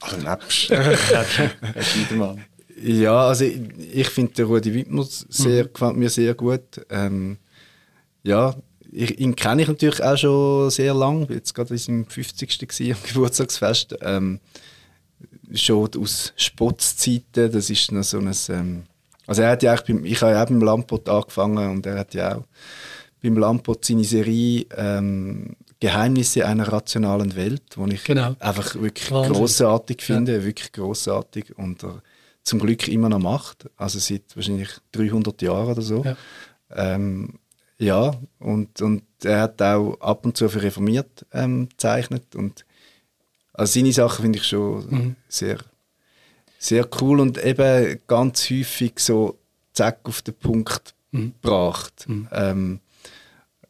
Also 0.00 0.16
nebst 0.16 0.52
Scheidermann. 0.52 2.44
Ja, 2.80 3.26
also 3.26 3.44
ich, 3.44 3.60
ich 3.92 4.08
finde 4.08 4.34
den 4.34 4.46
Rudi 4.46 4.72
Wittmer 4.72 5.04
sehr, 5.04 5.64
mhm. 5.64 5.72
gefällt 5.72 5.96
mir 5.96 6.10
sehr 6.10 6.34
gut. 6.34 6.80
Ähm, 6.90 7.38
ja, 8.22 8.54
ich, 8.90 9.18
ihn 9.20 9.36
kenne 9.36 9.62
ich 9.62 9.68
natürlich 9.68 10.02
auch 10.02 10.16
schon 10.16 10.70
sehr 10.70 10.94
lange. 10.94 11.26
Jetzt 11.30 11.54
gerade 11.54 11.70
in 11.70 11.78
seinem 11.78 12.06
50. 12.06 12.58
Gewesen, 12.68 12.92
am 12.92 12.98
Geburtstagsfest. 13.08 13.96
Ähm, 14.02 14.40
schon 15.52 15.88
aus 15.96 16.32
Spotzzeiten. 16.36 17.52
Das 17.52 17.70
ist 17.70 17.92
noch 17.92 18.04
so 18.04 18.18
ein. 18.18 18.34
Ähm, 18.48 18.84
also 19.26 19.42
er 19.42 19.50
hat 19.50 19.62
ja 19.62 19.76
beim, 19.76 20.04
ich 20.04 20.22
habe 20.22 20.32
ja 20.32 20.42
auch 20.42 20.48
beim 20.48 20.62
Lampot 20.62 21.08
angefangen 21.08 21.70
und 21.70 21.84
er 21.84 21.98
hat 21.98 22.14
ja 22.14 22.36
auch 22.36 22.44
beim 23.22 23.36
Lampot 23.36 23.84
seine 23.84 24.04
Serie 24.04 24.64
ähm, 24.76 25.54
Geheimnisse 25.80 26.46
einer 26.46 26.72
rationalen 26.72 27.36
Welt, 27.36 27.62
wo 27.76 27.86
ich 27.86 28.02
genau. 28.04 28.34
einfach 28.40 28.74
wirklich 28.74 29.10
Wahnsinn. 29.10 29.34
großartig 29.34 30.02
finde, 30.02 30.38
ja. 30.38 30.44
wirklich 30.44 30.72
großartig 30.72 31.56
und 31.56 31.84
er 31.84 32.02
zum 32.42 32.58
Glück 32.58 32.88
immer 32.88 33.08
noch 33.08 33.18
macht, 33.18 33.68
also 33.76 33.98
seit 33.98 34.34
wahrscheinlich 34.34 34.70
300 34.92 35.42
Jahren 35.42 35.72
oder 35.72 35.82
so. 35.82 36.02
Ja, 36.02 36.16
ähm, 36.74 37.38
ja 37.78 38.14
und, 38.38 38.80
und 38.82 39.02
er 39.24 39.42
hat 39.42 39.62
auch 39.62 40.00
ab 40.00 40.24
und 40.24 40.36
zu 40.36 40.48
für 40.48 40.62
reformiert 40.62 41.26
ähm, 41.32 41.68
gezeichnet 41.68 42.34
und 42.34 42.64
also 43.58 43.72
seine 43.72 43.92
Sachen 43.92 44.22
finde 44.22 44.38
ich 44.38 44.46
schon 44.46 44.86
mhm. 44.88 45.16
sehr, 45.28 45.58
sehr 46.58 46.88
cool 47.00 47.18
und 47.18 47.42
eben 47.44 47.98
ganz 48.06 48.48
häufig 48.50 48.92
so 48.98 49.36
zack 49.72 49.98
auf 50.04 50.22
den 50.22 50.34
Punkt 50.34 50.94
mhm. 51.10 51.32
gebracht. 51.42 52.04
Mhm. 52.06 52.28
Ähm, 52.30 52.80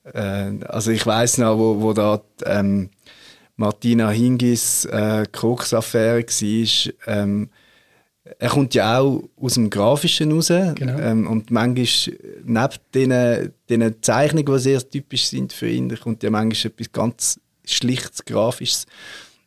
äh, 0.05 0.65
also 0.67 0.91
ich 0.91 1.07
weiß 1.07 1.39
noch, 1.39 1.57
wo, 1.57 1.81
wo 1.81 1.93
da 1.95 2.21
ähm, 2.45 2.91
Martina 3.57 4.11
Hingis 4.11 4.85
äh, 4.85 5.25
Koks-Affäre 5.33 6.23
war. 6.23 6.95
Ähm, 7.07 7.49
er 8.39 8.51
kommt 8.51 8.75
ja 8.75 8.99
auch 8.99 9.29
aus 9.41 9.55
dem 9.55 9.71
Grafischen 9.71 10.33
raus. 10.33 10.49
Genau. 10.49 10.99
Ähm, 10.99 11.27
und 11.27 11.51
manchmal, 11.51 12.19
neben 12.45 13.53
diesen, 13.69 14.03
Zeichnungen, 14.03 14.47
die 14.47 14.59
sehr 14.59 14.89
typisch 14.89 15.27
sind 15.27 15.53
für 15.53 15.69
ihn, 15.69 15.95
kommt 15.99 16.23
ja 16.23 16.31
manchmal 16.31 16.73
etwas 16.73 16.93
ganz 16.93 17.41
Schlichtes, 17.65 18.25
Grafisches. 18.25 18.87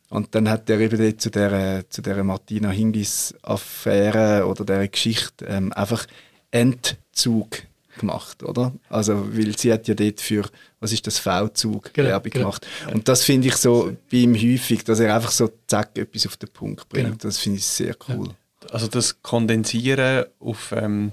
Und 0.08 0.34
dann 0.34 0.48
hat 0.48 0.68
er 0.68 0.78
eben 0.78 1.18
zu 1.18 1.30
der, 1.30 1.88
zu 1.88 2.02
der 2.02 2.22
Martina 2.22 2.70
Hingis-Affäre 2.70 4.46
oder 4.46 4.64
der 4.64 4.86
Geschichte 4.88 5.46
ähm, 5.46 5.72
einfach 5.72 6.06
Entzug 6.50 7.62
gemacht, 7.98 8.42
oder? 8.42 8.72
Also, 8.88 9.26
weil 9.34 9.56
sie 9.56 9.72
hat 9.72 9.88
ja 9.88 9.94
dort 9.94 10.20
für, 10.20 10.44
was 10.80 10.92
ist 10.92 11.06
das, 11.06 11.18
V-Zug 11.18 11.94
genau, 11.94 12.08
Werbung 12.08 12.30
genau. 12.30 12.44
gemacht. 12.44 12.66
Und 12.92 13.08
das 13.08 13.24
finde 13.24 13.48
ich 13.48 13.56
so 13.56 13.96
bei 14.10 14.18
ihm 14.18 14.34
häufig, 14.34 14.84
dass 14.84 15.00
er 15.00 15.14
einfach 15.14 15.30
so 15.30 15.50
zack 15.66 15.96
etwas 15.96 16.26
auf 16.26 16.36
den 16.36 16.50
Punkt 16.50 16.88
bringt. 16.88 17.06
Genau. 17.06 17.18
Das 17.18 17.38
finde 17.38 17.58
ich 17.58 17.64
sehr 17.64 17.96
cool. 18.08 18.28
Also 18.70 18.86
das 18.88 19.22
Kondensieren 19.22 20.24
auf, 20.38 20.72
ähm, 20.76 21.12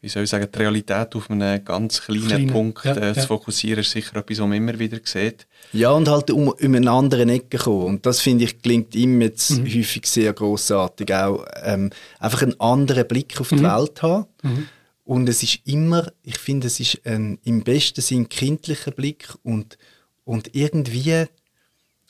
wie 0.00 0.08
soll 0.08 0.24
ich 0.24 0.30
sagen, 0.30 0.48
die 0.52 0.58
Realität 0.58 1.14
auf 1.14 1.30
einen 1.30 1.64
ganz 1.64 2.02
kleinen 2.02 2.26
Kleine. 2.26 2.52
Punkt 2.52 2.84
ja, 2.84 2.96
äh, 2.96 3.14
zu 3.14 3.26
fokussieren, 3.26 3.80
ist 3.80 3.90
sicher 3.90 4.16
etwas, 4.16 4.38
was 4.38 4.46
man 4.46 4.52
immer 4.52 4.78
wieder 4.78 4.98
sieht. 5.04 5.46
Ja, 5.72 5.90
und 5.90 6.08
halt 6.08 6.30
um, 6.30 6.48
um 6.48 6.54
einen 6.60 6.88
anderen 6.88 7.28
Ecke 7.28 7.58
kommen. 7.58 7.84
Und 7.84 8.06
das, 8.06 8.20
finde 8.20 8.44
ich, 8.44 8.60
gelingt 8.60 8.94
ihm 8.94 9.20
jetzt 9.20 9.50
mhm. 9.50 9.66
häufig 9.66 10.06
sehr 10.06 10.32
großartig 10.32 11.14
Auch 11.14 11.44
ähm, 11.62 11.90
einfach 12.18 12.42
einen 12.42 12.60
anderen 12.60 13.08
Blick 13.08 13.40
auf 13.40 13.48
die 13.48 13.56
mhm. 13.56 13.62
Welt 13.62 14.02
haben. 14.02 14.26
Mhm 14.42 14.68
und 15.04 15.28
es 15.28 15.42
ist 15.42 15.60
immer, 15.66 16.10
ich 16.22 16.38
finde, 16.38 16.66
es 16.66 16.80
ist 16.80 17.06
ein 17.06 17.38
im 17.44 17.62
besten 17.62 18.00
Sinn 18.00 18.28
kindlicher 18.28 18.90
Blick 18.90 19.28
und, 19.42 19.76
und 20.24 20.54
irgendwie, 20.54 21.26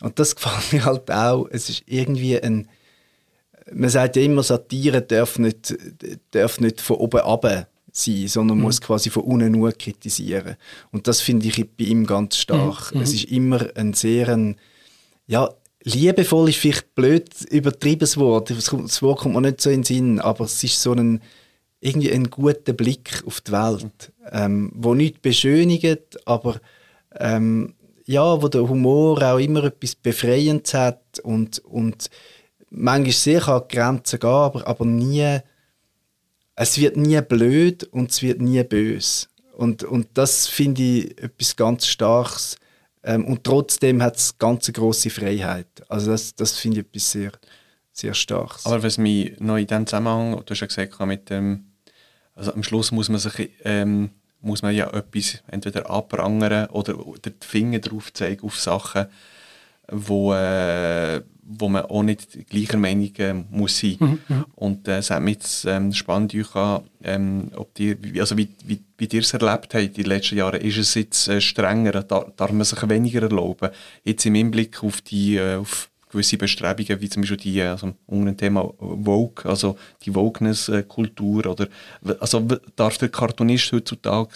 und 0.01 0.19
das 0.19 0.37
gefällt 0.37 0.73
mir 0.73 0.85
halt 0.85 1.11
auch, 1.11 1.49
es 1.51 1.69
ist 1.69 1.83
irgendwie 1.87 2.41
ein, 2.41 2.69
man 3.73 3.91
sagt 3.91 4.17
ja 4.17 4.23
immer, 4.23 4.43
Satire 4.43 5.03
darf 5.03 5.39
nicht, 5.39 5.77
darf 6.31 6.61
nicht 6.61 6.81
von 6.81 6.97
oben 6.97 7.21
ab 7.21 7.69
sein, 7.93 8.29
sondern 8.29 8.59
mhm. 8.59 8.65
muss 8.65 8.81
quasi 8.81 9.11
von 9.11 9.23
unten 9.23 9.53
nur 9.53 9.73
kritisieren. 9.73 10.57
Und 10.91 11.07
das 11.07 11.21
finde 11.21 11.47
ich 11.47 11.57
bei 11.57 11.85
ihm 11.85 12.07
ganz 12.07 12.37
stark. 12.37 12.95
Mhm. 12.95 13.01
Es 13.01 13.15
ist 13.15 13.25
immer 13.25 13.69
ein 13.77 13.95
sehr, 13.95 14.29
ein, 14.29 14.57
ja, 15.27 15.49
liebevoll 15.85 16.49
ist 16.49 16.59
vielleicht 16.59 16.95
blöd 16.95 17.31
übertriebenes 17.51 18.17
Wort. 18.17 18.51
Das 18.51 19.03
Wort 19.03 19.21
kommt 19.21 19.35
mir 19.35 19.43
nicht 19.43 19.61
so 19.61 19.71
in 19.71 19.81
den 19.81 19.85
Sinn, 19.85 20.21
aber 20.21 20.47
es 20.47 20.63
ist 20.65 20.83
so 20.83 20.93
ein, 20.93 21.21
irgendwie 21.81 22.13
einen 22.13 22.31
guten 22.31 22.77
Blick 22.77 23.23
auf 23.27 23.41
die 23.43 23.53
Welt, 23.53 24.13
ähm, 24.33 24.73
wo 24.75 24.95
nicht 24.95 25.23
beschönigt, 25.23 26.27
aber 26.27 26.61
ähm, 27.17 27.75
ja, 28.07 28.43
wo 28.43 28.49
der 28.49 28.69
Humor 28.69 29.23
auch 29.23 29.39
immer 29.39 29.65
etwas 29.65 29.95
Befreiendes 29.95 30.75
hat 30.75 31.21
und, 31.23 31.59
und 31.61 32.11
manchmal 32.75 33.13
sehr 33.13 33.49
an 33.49 33.63
Grenzen 33.69 34.19
gehen, 34.19 34.31
aber, 34.31 34.67
aber 34.67 34.85
nie, 34.85 35.39
es 36.57 36.79
wird 36.79 36.97
nie 36.97 37.21
blöd 37.21 37.85
und 37.85 38.11
es 38.11 38.23
wird 38.23 38.41
nie 38.41 38.63
böse. 38.63 39.27
Und, 39.57 39.85
und 39.85 40.09
das 40.15 40.47
finde 40.49 40.83
ich 40.83 41.23
etwas 41.23 41.57
ganz 41.57 41.87
Starkes. 41.87 42.57
Ähm, 43.03 43.25
und 43.27 43.45
trotzdem 43.45 44.03
hat 44.03 44.17
es 44.17 44.37
ganz 44.39 44.73
große 44.73 45.11
Freiheit. 45.11 45.69
Also 45.89 46.11
das, 46.11 46.35
das 46.35 46.59
finde 46.59 46.81
ich 46.81 46.87
etwas 46.87 47.11
sehr, 47.13 47.33
sehr 47.93 48.15
Starkes. 48.15 48.67
Aber 48.67 48.83
was 48.83 48.99
mich 48.99 49.39
noch 49.41 49.57
in 49.57 49.67
diesem 49.67 49.87
Zusammenhang, 49.87 50.43
du 50.45 50.51
hast 50.51 50.61
ja 50.61 50.67
gesagt, 50.67 50.99
mit 51.07 51.31
dem 51.31 51.67
also 52.35 52.53
am 52.53 52.65
Schluss 52.65 52.91
muss 52.91 53.09
man 53.09 53.21
sich 53.21 53.51
ähm, 53.65 54.11
muss 54.41 54.63
man 54.63 54.75
ja 54.75 54.91
etwas 54.91 55.43
entweder 55.47 55.89
abprangern 55.89 56.69
oder 56.71 56.95
den 56.95 57.35
Finger 57.41 57.79
drauf 57.79 58.13
zeigen 58.13 58.45
auf 58.45 58.59
Sachen, 58.59 59.07
wo, 59.89 60.35
äh, 60.35 61.23
wo 61.47 61.69
man 61.69 61.85
auch 61.85 62.03
nicht 62.03 62.49
gleicher 62.49 62.77
Meinung 62.77 63.15
äh, 63.17 63.35
muss 63.51 63.79
sein. 63.79 63.97
Mhm, 64.01 64.19
mhm. 64.29 64.45
Und 64.55 64.89
äh, 64.89 64.99
es 64.99 65.11
hat 65.11 65.23
mich 65.23 65.35
jetzt 65.35 65.65
ähm, 65.67 65.93
spannend 65.93 66.35
euch 66.35 66.55
an, 66.55 66.83
ähm, 67.03 67.51
ob 67.57 67.75
die, 67.75 67.97
also 68.19 68.37
wie, 68.37 68.49
wie, 68.65 68.81
wie 68.99 69.09
ihr 69.13 69.21
es 69.21 69.35
erlebt 69.35 69.75
habt 69.75 69.85
in 69.85 69.93
den 69.93 70.07
letzten 70.07 70.37
Jahren. 70.37 70.61
Ist 70.61 70.79
es 70.79 70.95
jetzt 70.95 71.29
äh, 71.29 71.41
strenger? 71.41 72.03
Darf 72.03 72.53
man 72.53 72.65
sich 72.65 72.89
weniger 72.89 73.23
erlauben? 73.23 73.71
Jetzt 74.05 74.27
im 74.27 74.35
Hinblick 74.35 74.83
auf 74.83 75.01
die 75.01 75.37
äh, 75.37 75.57
auf 75.57 75.91
gewisse 76.15 76.39
Bestrebungen, 76.39 77.01
wie 77.01 77.09
zum 77.09 77.23
Beispiel 77.23 77.37
die, 77.37 77.61
also 77.61 77.93
unter 78.07 78.33
dem 78.33 78.37
Thema 78.37 78.73
Vogue, 78.79 79.45
also 79.45 79.77
die 80.03 80.15
Wokeness-Kultur, 80.15 81.47
oder, 81.47 81.69
also 82.21 82.47
darf 82.77 82.99
der 82.99 83.09
Cartoonist 83.09 83.73
heutzutage 83.73 84.31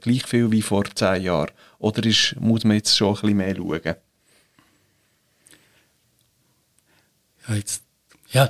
gleich 0.00 0.24
viel 0.24 0.50
wie 0.52 0.62
vor 0.62 0.84
zehn 0.94 1.22
Jahren? 1.22 1.50
Oder 1.78 2.06
ist, 2.06 2.36
muss 2.40 2.64
man 2.64 2.76
jetzt 2.76 2.96
schon 2.96 3.08
ein 3.08 3.20
bisschen 3.20 3.36
mehr 3.36 3.56
schauen? 3.56 3.96
Ja, 7.48 7.54
jetzt, 7.54 7.82
ja, 8.30 8.48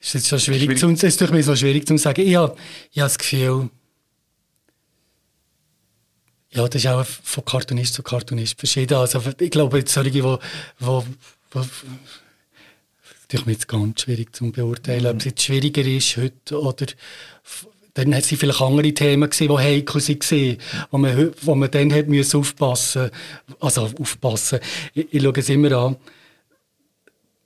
ist 0.00 0.14
jetzt 0.14 0.28
schon 0.28 0.40
schwierig, 0.40 0.62
schwierig. 0.62 0.78
Zum, 0.78 0.94
ist 0.94 1.20
durch 1.20 1.30
mich 1.30 1.44
so 1.46 1.54
schwierig 1.54 1.86
zu 1.86 1.96
sagen. 1.98 2.26
Ich 2.26 2.36
habe, 2.36 2.56
ich 2.92 2.98
habe 2.98 3.08
das 3.08 3.18
Gefühl, 3.18 3.70
ja, 6.52 6.66
das 6.66 6.82
ist 6.82 6.88
auch 6.88 7.04
von 7.04 7.44
Cartoonist 7.44 7.94
zu 7.94 8.02
Cartoonist 8.02 8.58
verschieden. 8.58 8.94
Also 8.94 9.22
ich 9.38 9.50
glaube, 9.50 9.78
jetzt 9.78 9.92
solche, 9.92 10.10
die, 10.10 10.20
mir 13.44 13.52
jetzt 13.52 13.68
ganz 13.68 14.02
schwierig 14.02 14.34
zu 14.34 14.50
beurteilen, 14.50 15.04
mhm. 15.04 15.10
ob 15.10 15.16
es 15.18 15.24
jetzt 15.26 15.42
schwieriger 15.42 15.82
ist 15.82 16.16
heute 16.16 16.60
oder 16.60 16.86
dann 17.94 18.14
hat 18.14 18.24
sie 18.24 18.36
vielleicht 18.36 18.60
andere 18.60 18.92
Themen 18.94 19.28
gesehen, 19.28 19.48
die 19.48 19.58
heikel 19.58 20.00
waren, 20.00 20.56
wo 20.90 20.98
man, 20.98 21.32
wo 21.42 21.54
man 21.54 21.70
dann 21.70 21.92
hat 21.92 22.08
müssen 22.08 22.40
aufpassen 22.40 23.10
Also 23.58 23.90
aufpassen. 23.98 24.60
Ich, 24.94 25.12
ich 25.12 25.22
schaue 25.22 25.38
es 25.38 25.48
immer 25.48 25.72
an 25.72 25.96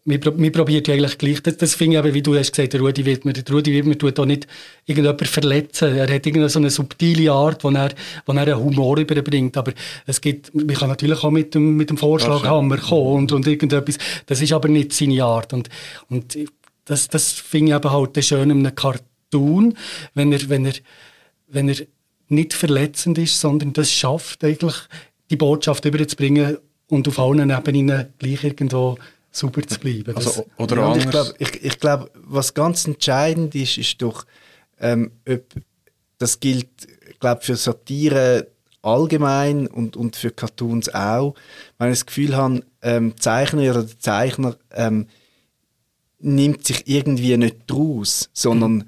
wir, 0.06 0.20
wir 0.22 0.52
probieren 0.52 0.84
ja 0.86 0.94
eigentlich 0.94 1.18
gleich, 1.18 1.42
das, 1.42 1.56
das 1.56 1.74
finde 1.74 1.94
ich 1.94 1.98
aber, 1.98 2.12
wie 2.12 2.22
du 2.22 2.36
hast 2.36 2.52
gesagt, 2.52 2.74
der 2.74 2.80
Rudi 2.80 3.06
Wittmer, 3.06 3.32
der 3.32 3.44
Rudi 3.54 3.72
Wittmer 3.72 3.96
tut 3.96 4.20
auch 4.20 4.26
nicht 4.26 4.46
irgendjemanden 4.84 5.26
verletzen. 5.26 5.96
Er 5.96 6.02
hat 6.02 6.26
irgendeine 6.26 6.48
so 6.50 6.58
eine 6.58 6.70
subtile 6.70 7.32
Art, 7.32 7.64
wo 7.64 7.70
er, 7.70 7.90
wo 8.26 8.32
er 8.32 8.42
einen 8.42 8.58
Humor 8.58 8.98
überbringt. 8.98 9.56
Aber 9.56 9.72
es 10.06 10.20
gibt, 10.20 10.54
man 10.54 10.68
kann 10.68 10.90
natürlich 10.90 11.24
auch 11.24 11.30
mit 11.30 11.54
dem, 11.54 11.76
mit 11.76 11.88
dem 11.88 11.96
Vorschlaghammer 11.96 12.76
kommen 12.76 13.16
und, 13.16 13.32
und 13.32 13.46
irgendetwas. 13.46 13.96
Das 14.26 14.42
ist 14.42 14.52
aber 14.52 14.68
nicht 14.68 14.92
seine 14.92 15.24
Art. 15.24 15.54
Und, 15.54 15.70
und 16.10 16.36
das, 16.84 17.08
das 17.08 17.32
finde 17.32 17.72
ich 17.72 17.76
eben 17.76 17.90
halt 17.90 18.24
schön 18.24 18.50
in 18.50 18.58
einem 18.58 18.74
Cartoon, 18.74 19.74
wenn 20.14 20.32
er, 20.32 20.48
wenn 20.50 20.66
er 20.66 20.74
wenn 21.54 21.68
er 21.68 21.76
nicht 22.28 22.52
verletzend 22.52 23.18
ist, 23.18 23.40
sondern 23.40 23.72
das 23.72 23.90
schafft 23.90 24.44
eigentlich, 24.44 24.74
die 25.30 25.36
Botschaft 25.36 25.84
überzubringen 25.84 26.58
und 26.88 27.08
auf 27.08 27.18
allen 27.18 27.50
Ebenen 27.50 28.12
gleich 28.18 28.44
irgendwo 28.44 28.98
sauber 29.34 29.62
zu 29.66 29.78
bleiben. 29.80 30.16
Also, 30.16 30.46
oder 30.56 30.76
ja, 30.76 30.86
anders. 30.86 31.04
ich 31.04 31.10
glaube, 31.10 31.34
ich, 31.38 31.64
ich 31.64 31.80
glaub, 31.80 32.10
was 32.14 32.54
ganz 32.54 32.86
entscheidend 32.86 33.54
ist, 33.54 33.78
ist 33.78 34.00
doch, 34.00 34.24
ähm, 34.80 35.12
ob, 35.28 35.42
das 36.18 36.40
gilt, 36.40 36.68
glaube 37.20 37.42
für 37.42 37.56
Satire 37.56 38.48
allgemein 38.82 39.66
und, 39.66 39.96
und 39.96 40.16
für 40.16 40.30
Cartoons 40.30 40.94
auch. 40.94 41.34
Wenn 41.78 41.90
ich 41.90 41.98
das 41.98 42.06
Gefühl 42.06 42.36
habe, 42.36 42.62
ähm, 42.82 43.14
Zeichner 43.18 43.62
oder 43.62 43.82
der 43.82 43.98
Zeichner 43.98 44.56
ähm, 44.72 45.06
nimmt 46.20 46.66
sich 46.66 46.86
irgendwie 46.86 47.36
nicht 47.36 47.56
draus, 47.66 48.30
sondern 48.32 48.72
mhm. 48.72 48.84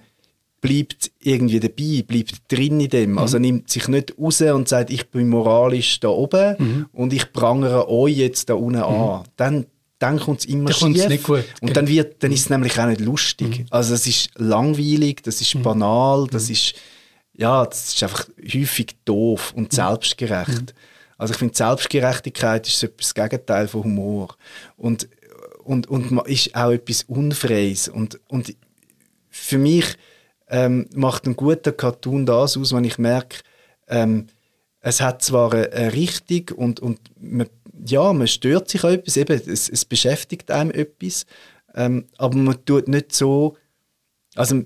bleibt 0.60 1.10
irgendwie 1.20 1.60
dabei, 1.60 2.04
bleibt 2.06 2.52
drin 2.52 2.80
in 2.80 2.90
dem. 2.90 3.12
Mhm. 3.12 3.18
Also 3.18 3.38
nimmt 3.38 3.70
sich 3.70 3.88
nicht 3.88 4.18
raus 4.18 4.40
und 4.42 4.68
sagt, 4.68 4.90
ich 4.90 5.10
bin 5.10 5.28
moralisch 5.28 5.98
da 6.00 6.08
oben 6.08 6.56
mhm. 6.58 6.86
und 6.92 7.12
ich 7.12 7.32
prangere 7.32 7.88
euch 7.88 8.16
jetzt 8.16 8.50
da 8.50 8.54
unten 8.54 8.82
an. 8.82 9.24
Dann, 9.36 9.66
dann 9.98 10.20
kommt 10.20 10.40
es 10.40 10.44
immer 10.46 10.70
dann 10.70 10.94
schief. 10.94 11.08
Nicht 11.08 11.24
gut. 11.24 11.44
Und 11.60 11.76
dann, 11.76 11.88
wird, 11.88 12.22
dann 12.22 12.32
ist 12.32 12.40
es 12.40 12.50
nämlich 12.50 12.78
auch 12.78 12.86
nicht 12.86 13.00
lustig. 13.00 13.60
Mhm. 13.60 13.66
Also 13.70 13.94
es 13.94 14.06
ist 14.06 14.30
langweilig, 14.36 15.22
das 15.22 15.40
ist 15.40 15.54
Mhm. 15.54 15.62
banal, 15.62 16.26
das 16.30 16.50
ist 16.50 16.74
ja, 17.38 17.64
das 17.66 17.94
ist 17.94 18.02
einfach 18.02 18.26
häufig 18.42 18.96
doof 19.04 19.52
und 19.54 19.72
selbstgerecht. 19.72 20.74
Also 21.18 21.32
ich 21.32 21.38
finde, 21.38 21.54
Selbstgerechtigkeit 21.54 22.66
ist 22.66 22.78
so 22.78 22.86
etwas 22.86 23.12
das 23.12 23.14
Gegenteil 23.14 23.68
von 23.68 23.84
Humor. 23.84 24.36
Und, 24.76 25.08
und, 25.64 25.86
und 25.86 26.10
man 26.10 26.26
ist 26.26 26.54
auch 26.54 26.70
etwas 26.70 27.02
Unfreies. 27.04 27.88
Und, 27.88 28.20
und 28.28 28.54
für 29.30 29.58
mich 29.58 29.84
ähm, 30.48 30.88
macht 30.94 31.26
ein 31.26 31.36
guter 31.36 31.72
Cartoon 31.72 32.24
das 32.26 32.56
aus, 32.56 32.72
wenn 32.72 32.84
ich 32.84 32.98
merke, 32.98 33.38
ähm, 33.88 34.28
es 34.86 35.00
hat 35.00 35.20
zwar 35.20 35.52
eine, 35.52 35.72
eine 35.72 35.92
Richtung 35.92 36.56
und, 36.56 36.78
und 36.78 37.00
man, 37.20 37.48
ja, 37.84 38.12
man 38.12 38.28
stört 38.28 38.70
sich 38.70 38.84
an 38.84 38.94
etwas, 38.94 39.16
eben, 39.16 39.40
es, 39.44 39.68
es 39.68 39.84
beschäftigt 39.84 40.48
einem 40.52 40.70
etwas, 40.70 41.26
ähm, 41.74 42.06
aber 42.18 42.36
man 42.36 42.64
tut 42.64 42.86
nicht 42.86 43.12
so, 43.12 43.56
also 44.36 44.62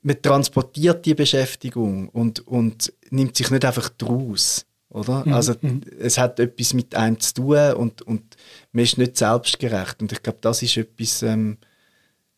man 0.00 0.22
transportiert 0.22 1.04
die 1.04 1.14
Beschäftigung 1.14 2.08
und, 2.08 2.40
und 2.46 2.90
nimmt 3.10 3.36
sich 3.36 3.50
nicht 3.50 3.66
einfach 3.66 3.90
draus. 3.90 4.64
Oder? 4.88 5.26
Mhm. 5.26 5.34
Also 5.34 5.54
Mhm. 5.60 5.82
es 6.00 6.16
hat 6.16 6.40
etwas 6.40 6.72
mit 6.72 6.94
einem 6.94 7.20
zu 7.20 7.34
tun 7.34 7.74
und, 7.74 8.00
und 8.00 8.36
man 8.72 8.84
ist 8.84 8.96
nicht 8.96 9.18
selbstgerecht. 9.18 10.00
Und 10.00 10.10
ich 10.10 10.22
glaube, 10.22 10.38
das 10.40 10.62
ist 10.62 10.78
etwas 10.78 11.22
ähm, 11.22 11.58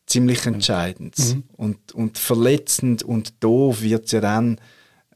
ziemlich 0.07 0.45
Entscheidendes. 0.45 1.35
Mhm. 1.35 1.43
Und, 1.55 1.91
und 1.93 2.17
verletzend 2.17 3.01
und 3.01 3.41
doof 3.41 3.81
wird 3.81 4.07
es 4.07 4.11
ja 4.11 4.19
dann, 4.19 4.59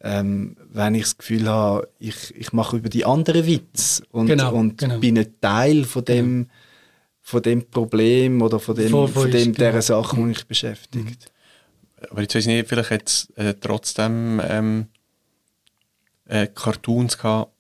ähm, 0.02 0.58
wenn 0.72 0.96
ich 0.96 1.04
das 1.04 1.18
Gefühl 1.18 1.48
habe, 1.48 1.88
ich, 2.00 2.36
ich 2.36 2.54
mache 2.54 2.78
über 2.78 2.90
die 2.90 3.06
anderen 3.06 3.46
Witz 3.46 4.02
und, 4.12 4.28
Genau, 4.28 4.54
und 4.54 4.78
genau. 4.78 5.00
bin 5.00 5.16
nicht 5.16 5.42
Teil 5.42 5.86
von 5.86 6.06
dem, 6.06 6.50
von 7.22 7.42
dem 7.42 7.66
Problem 7.70 8.42
oder 8.42 8.60
von, 8.60 8.76
dem, 8.76 8.92
Wo- 8.92 9.02
wo 9.04 9.08
von 9.22 9.32
dem, 9.32 9.54
genau. 9.54 9.70
dieser 9.70 9.82
Sache, 9.82 10.16
die 10.16 10.22
mich 10.22 10.46
beschäftigt. 10.46 11.32
Aber 12.10 12.22
jetzt 12.22 12.36
weiß 12.36 12.46
ich 12.46 12.54
nicht, 12.54 12.68
vielleicht 12.70 12.92
hat 12.92 13.08
es 13.10 13.30
äh, 13.36 13.56
trotzdem 13.60 14.40
ähm, 14.48 14.86
äh, 16.26 16.48
Cartoons 16.48 17.18
gehabt, 17.18 17.52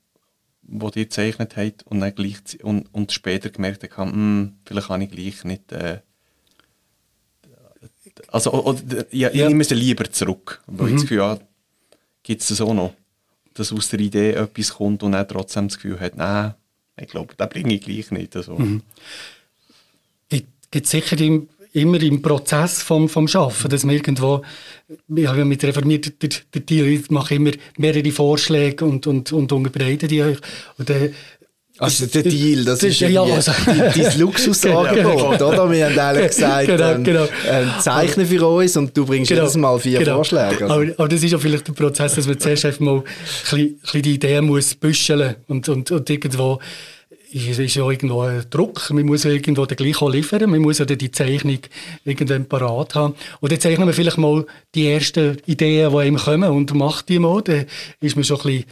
die 0.61 0.91
die 0.91 1.03
gezeichnet 1.05 1.55
haben 1.57 1.73
und, 1.85 2.01
dann 2.01 2.13
gleich, 2.13 2.63
und, 2.63 2.93
und 2.93 3.11
später 3.11 3.49
gemerkt 3.49 3.97
haben, 3.97 4.11
hm, 4.11 4.53
vielleicht 4.65 4.89
habe 4.89 5.03
ich 5.03 5.09
gleich 5.11 5.43
nicht... 5.43 5.71
Äh, 5.71 6.01
also, 8.29 8.51
oder, 8.53 8.79
ja, 9.11 9.29
ich 9.29 9.35
Ja. 9.35 9.47
nehme 9.47 9.61
es 9.61 9.69
lieber 9.69 10.09
zurück, 10.11 10.61
weil 10.67 10.87
ich 10.87 10.91
Mhm. 10.93 10.95
das 10.97 11.01
Gefühl 11.03 11.21
habe, 11.21 11.46
gibt 12.27 12.41
es 12.41 12.49
das 12.49 12.59
auch 12.59 12.73
noch, 12.73 12.93
dass 13.53 13.71
aus 13.71 13.87
der 13.89 14.01
Idee 14.01 14.31
etwas 14.31 14.73
kommt 14.73 15.01
und 15.01 15.13
dann 15.13 15.27
trotzdem 15.27 15.69
das 15.69 15.77
Gefühl 15.77 15.99
hat, 15.99 16.17
nein, 16.17 16.55
ich 16.99 17.07
glaube, 17.07 17.33
das 17.37 17.49
bringe 17.49 17.73
ich 17.73 17.81
gleich 17.81 18.11
nicht. 18.11 18.35
Also. 18.35 18.55
Mhm. 18.55 18.81
Gibt 20.69 20.85
sicher 20.85 21.17
im, 21.21 21.47
immer 21.71 22.01
im 22.01 22.21
Prozess 22.21 22.81
vom, 22.81 23.07
vom 23.07 23.29
Schaffen, 23.29 23.71
dass 23.71 23.85
man 23.85 23.95
irgendwo, 23.95 24.41
ich 25.15 25.25
habe 25.27 25.39
ja 25.39 25.45
mit 25.45 25.63
reformiert, 25.63 26.21
der, 26.21 26.29
der 26.53 26.61
Deal, 26.61 26.87
ich 26.87 27.09
mache 27.09 27.35
immer 27.35 27.51
mehrere 27.77 28.11
Vorschläge 28.11 28.83
und, 28.83 29.07
und, 29.07 29.31
und 29.31 29.49
unterbreite 29.53 30.07
die 30.07 30.21
euch. 30.21 30.39
Und 30.77 30.89
dann, 30.89 31.13
Also 31.79 32.07
der 32.07 32.23
Deal, 32.23 32.65
das, 32.65 32.81
ist 32.81 32.99
ja, 32.99 33.07
ja, 33.09 33.21
also- 33.23 33.51
dein 33.65 34.19
Luxusangebot, 34.19 35.41
oder? 35.41 35.71
Wir 35.71 35.85
haben 35.89 35.99
eigentlich 35.99 36.27
gesagt, 36.35 36.67
Genau, 36.67 36.91
ähm, 36.91 37.03
genau. 37.03 37.27
ähm, 37.49 37.69
zeichne 37.79 38.25
für 38.25 38.47
uns 38.47 38.75
und 38.77 38.97
du 38.97 39.05
bringst 39.05 39.29
jedes 39.29 39.55
Mal 39.55 39.79
vier 39.79 39.99
genau. 39.99 40.15
Vorschläge. 40.15 40.63
Also, 40.63 40.73
Aber, 40.73 40.85
aber 40.97 41.07
das 41.07 41.21
ist 41.23 41.31
ja 41.31 41.37
vielleicht 41.37 41.67
der 41.67 41.73
Prozess, 41.73 42.15
dass 42.15 42.25
man 42.27 42.39
zuerst 42.39 42.65
einfach 42.65 42.79
mal 42.79 42.95
ein 42.97 43.03
bisschen, 43.03 43.79
bisschen 43.79 44.01
die 44.01 44.13
Ideen 44.15 44.45
muss 44.45 44.73
büscheln 44.75 45.35
und, 45.47 45.69
und, 45.69 45.91
und 45.91 46.09
irgendwo 46.09 46.59
ist, 47.31 47.59
ist 47.59 47.75
ja 47.75 47.89
irgendwo 47.89 48.21
ein 48.21 48.45
Druck. 48.49 48.89
Man 48.89 49.05
muss 49.05 49.23
ja 49.23 49.31
irgendwo 49.31 49.65
den 49.65 49.75
gleich 49.75 50.01
auch 50.01 50.09
liefern. 50.09 50.49
Man 50.49 50.61
muss 50.61 50.79
ja 50.79 50.85
die 50.85 51.11
Zeichnung 51.11 51.59
irgendwann 52.05 52.45
parat 52.45 52.95
haben. 52.95 53.15
Und 53.41 53.51
dann 53.51 53.59
zeichnen 53.59 53.87
wir 53.87 53.93
vielleicht 53.93 54.17
mal 54.17 54.45
die 54.73 54.87
ersten 54.87 55.37
Ideen, 55.45 55.91
die 55.91 55.97
einem 55.97 56.17
kommen 56.17 56.49
und 56.49 56.73
macht 56.73 57.09
die 57.09 57.19
mal. 57.19 57.41
Dann 57.41 57.65
ist 57.99 58.15
man 58.15 58.23
schon 58.23 58.37
ein 58.37 58.43
bisschen 58.43 58.65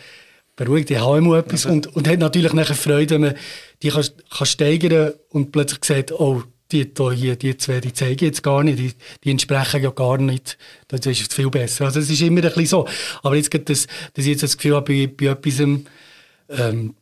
beruhigt, 0.56 0.89
ich 0.91 1.00
habe 1.00 1.22
mal 1.22 1.39
etwas. 1.39 1.65
Und, 1.65 1.88
und 1.96 2.08
hat 2.08 2.20
natürlich 2.20 2.54
nachher 2.54 2.76
Freude, 2.76 3.15
wenn 3.15 3.22
man 3.22 3.36
die 3.82 3.89
kann, 3.89 4.06
kann 4.30 4.46
steigern 4.48 5.13
und 5.30 5.52
plötzlich 5.52 5.84
sieht, 5.84 6.12
oh, 6.12 6.44
die, 6.72 6.91
hier, 7.15 7.36
die 7.36 7.58
zwei, 7.58 7.80
die 7.80 7.94
zeigen 7.94 8.26
jetzt 8.26 8.41
gar 8.41 8.63
nicht, 8.63 8.80
die, 8.80 8.94
die 9.24 9.30
entsprechen 9.32 9.84
ja 9.84 9.91
gar 9.91 10.18
nicht. 10.18 10.58
Das 10.88 11.06
ist 11.06 11.34
viel 11.34 11.50
besser. 11.50 11.86
Also 11.86 12.00
es 12.00 12.10
ist 12.10 12.22
immer 12.22 12.38
ein 12.44 12.50
bisschen 12.50 12.65
so. 12.65 12.88
Aber 13.22 13.36
jetzt 13.36 13.52
gibt 13.52 13.70
es, 13.70 13.86
dass 14.13 14.26
ich 14.26 14.32
jetzt 14.32 14.44
das 14.44 14.58
Gefühl 14.58 14.76
habe, 14.76 14.91
bei, 14.91 15.08
bei 15.08 15.32
etwas, 15.32 15.60
ähm, 15.60 16.96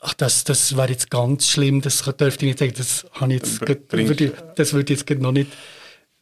ach, 0.00 0.14
das, 0.14 0.44
das 0.44 0.74
wäre 0.76 0.88
jetzt 0.90 1.10
ganz 1.10 1.48
schlimm, 1.48 1.80
das 1.82 1.98
dürfte 2.02 2.46
ich 2.46 2.58
nicht 2.58 2.58
sagen, 2.58 2.72
das, 2.76 3.06
habe 3.12 3.34
ich 3.34 3.40
jetzt, 3.42 3.60
würde 4.08 4.24
ich, 4.24 4.32
das 4.56 4.72
würde 4.72 4.92
ich 4.94 5.00
jetzt 5.00 5.20
noch 5.20 5.32
nicht 5.32 5.50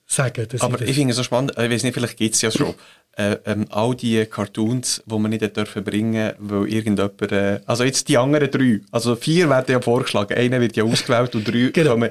sagen. 0.06 0.48
Aber 0.60 0.78
das- 0.78 0.88
ich 0.88 0.96
finde 0.96 1.10
es 1.12 1.16
so 1.16 1.22
spannend, 1.22 1.52
ich 1.52 1.70
weiß 1.70 1.82
nicht, 1.84 1.94
vielleicht 1.94 2.16
gibt 2.16 2.34
es 2.34 2.42
ja 2.42 2.50
schon. 2.50 2.74
Äh, 3.18 3.36
ähm, 3.46 3.66
all 3.70 3.96
die 3.96 4.24
Cartoons, 4.26 5.02
die 5.04 5.18
man 5.18 5.30
nicht 5.32 5.56
dürfen 5.56 5.82
bringen 5.82 6.34
weil 6.38 6.68
irgendjemand. 6.72 7.20
Äh, 7.32 7.58
also 7.66 7.82
jetzt 7.82 8.08
die 8.08 8.16
anderen 8.16 8.48
drei. 8.48 8.80
Also 8.92 9.16
vier 9.16 9.50
werden 9.50 9.72
ja 9.72 9.80
vorgeschlagen. 9.80 10.38
Einer 10.38 10.60
wird 10.60 10.76
ja 10.76 10.84
ausgewählt 10.84 11.34
und 11.34 11.48
drei 11.48 11.70
Genau. 11.72 11.90
kommen. 11.94 12.10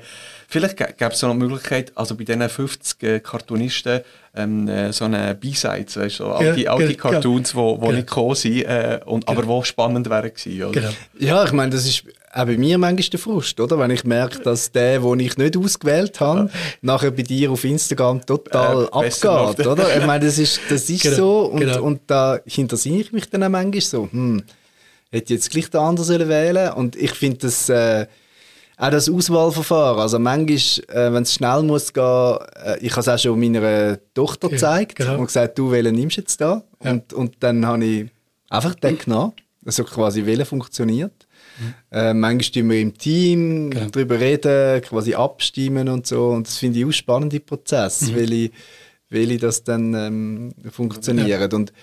Vielleicht 0.49 0.75
gäbe 0.75 1.13
es 1.13 1.19
so 1.19 1.27
eine 1.29 1.39
Möglichkeit, 1.39 1.93
also 1.95 2.15
bei 2.15 2.25
diesen 2.25 2.49
50 2.49 3.03
äh, 3.03 3.19
Cartoonisten, 3.21 4.01
ähm, 4.37 4.67
äh, 4.67 4.93
so 4.93 5.05
eine 5.05 5.35
B-Sides, 5.35 5.97
weißt 5.97 6.17
so 6.17 6.25
Ja, 6.25 6.35
alte, 6.35 6.69
alte 6.71 6.87
genau, 6.95 7.09
Cartoons, 7.09 7.51
die 7.51 7.55
genau. 7.55 7.91
nicht 7.91 8.07
gekommen 8.07 8.35
sind, 8.35 8.63
äh, 8.63 8.99
und, 9.05 9.27
aber 9.27 9.43
die 9.43 9.65
spannend 9.65 10.09
wären 10.09 10.33
gewesen. 10.33 10.71
Genau. 10.71 10.89
ja, 11.19 11.43
ich 11.45 11.51
meine, 11.51 11.71
das 11.71 11.85
ist 11.85 12.03
auch 12.33 12.45
bei 12.45 12.57
mir 12.57 12.77
manchmal 12.77 13.09
der 13.09 13.19
Frust, 13.19 13.59
oder? 13.59 13.79
Wenn 13.79 13.91
ich 13.91 14.03
merke, 14.03 14.39
dass 14.39 14.71
der, 14.71 14.99
den 14.99 15.19
ich 15.19 15.37
nicht 15.37 15.57
ausgewählt 15.57 16.19
habe, 16.19 16.49
nachher 16.81 17.11
bei 17.11 17.23
dir 17.23 17.51
auf 17.51 17.63
Instagram 17.63 18.25
total 18.25 18.85
Äh, 18.85 18.87
abgeht, 18.91 19.65
oder? 19.65 19.97
Ich 19.97 20.05
meine, 20.05 20.25
das 20.25 20.37
ist, 20.37 20.59
das 20.69 20.89
ist 20.89 21.03
Genau, 21.03 21.15
so 21.15 21.39
und, 21.45 21.59
genau. 21.61 21.81
und 21.83 22.01
da 22.07 22.39
hintersinne 22.45 22.99
ich 22.99 23.11
mich 23.11 23.29
dann 23.29 23.43
auch 23.43 23.49
manchmal 23.49 23.81
so, 23.81 24.07
hm, 24.11 24.43
hätte 25.09 25.33
jetzt 25.33 25.49
gleich 25.49 25.69
den 25.69 25.81
anderen 25.81 26.07
sollen 26.07 26.29
wählen 26.29 26.73
und 26.73 26.95
ich 26.95 27.11
finde 27.11 27.37
das... 27.39 27.69
Äh, 27.69 28.07
auch 28.77 28.89
das 28.91 29.09
Auswahlverfahren. 29.09 29.99
Also 29.99 30.19
manchmal, 30.19 30.57
äh, 30.95 31.11
wenn 31.13 31.23
es 31.23 31.33
schnell 31.33 31.63
muss 31.63 31.91
gehen, 31.93 32.37
äh, 32.63 32.77
ich 32.79 32.91
habe 32.91 33.01
es 33.01 33.07
auch 33.07 33.17
schon 33.17 33.39
meiner 33.39 33.97
Tochter 34.13 34.47
Ja, 34.47 34.53
gezeigt 34.53 34.95
genau. 34.95 35.17
und 35.17 35.25
gesagt, 35.25 35.57
du, 35.57 35.71
welchen 35.71 35.95
nimmst 35.95 36.17
du 36.17 36.21
jetzt 36.21 36.39
da? 36.39 36.63
Und, 36.79 37.11
und 37.13 37.35
dann 37.39 37.65
habe 37.65 37.83
ich 37.85 38.09
einfach 38.49 38.75
den 38.75 38.97
genommen. 38.97 39.33
Also 39.65 39.83
quasi, 39.83 40.25
welcher 40.25 40.45
funktioniert. 40.45 41.11
Äh, 41.91 42.13
manchmal 42.13 42.51
tun 42.61 42.69
wir 42.69 42.79
im 42.79 42.95
Team 42.97 43.65
Mhm. 43.65 43.69
Genau. 43.71 43.89
darüber 43.89 44.19
reden, 44.19 44.81
quasi 44.83 45.15
abstimmen 45.15 45.89
und 45.89 46.05
so. 46.05 46.27
Und 46.29 46.45
das 46.47 46.57
finde 46.57 46.77
ich 46.79 46.85
auch 46.85 46.91
spannende 46.91 47.39
Prozess, 47.39 48.03
Mhm. 48.03 48.15
welche, 48.15 48.51
welche 49.09 49.37
das 49.39 49.63
dann 49.63 49.93
ähm, 49.95 50.53
funktionieren. 50.71 51.51
Und 51.51 51.73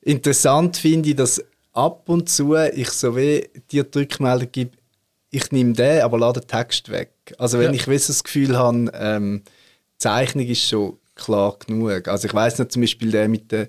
interessant 0.00 0.78
finde 0.78 1.10
ich, 1.10 1.16
dass 1.16 1.44
ab 1.72 2.08
und 2.08 2.28
zu 2.30 2.54
ich 2.56 2.88
so 2.90 3.14
wie 3.16 3.46
dir 3.70 3.84
die 3.84 3.98
Rückmeldung 3.98 4.48
gebe, 4.50 4.70
ich 5.30 5.50
nehme 5.52 5.72
den, 5.74 6.02
aber 6.02 6.18
lade 6.18 6.40
den 6.40 6.48
Text 6.48 6.90
weg. 6.90 7.12
Also 7.38 7.58
wenn 7.58 7.72
Ja. 7.72 7.80
ich 7.80 7.86
weiss, 7.88 8.08
das 8.08 8.24
Gefühl 8.24 8.56
habe, 8.58 8.90
ähm, 8.94 9.42
die 9.44 9.98
Zeichnung 9.98 10.46
ist 10.46 10.68
schon 10.68 10.98
klar 11.14 11.56
genug. 11.64 12.08
Also 12.08 12.26
ich 12.26 12.34
weiß 12.34 12.58
noch 12.58 12.68
zum 12.68 12.82
Beispiel 12.82 13.10
der 13.10 13.28
mit 13.28 13.52
der 13.52 13.68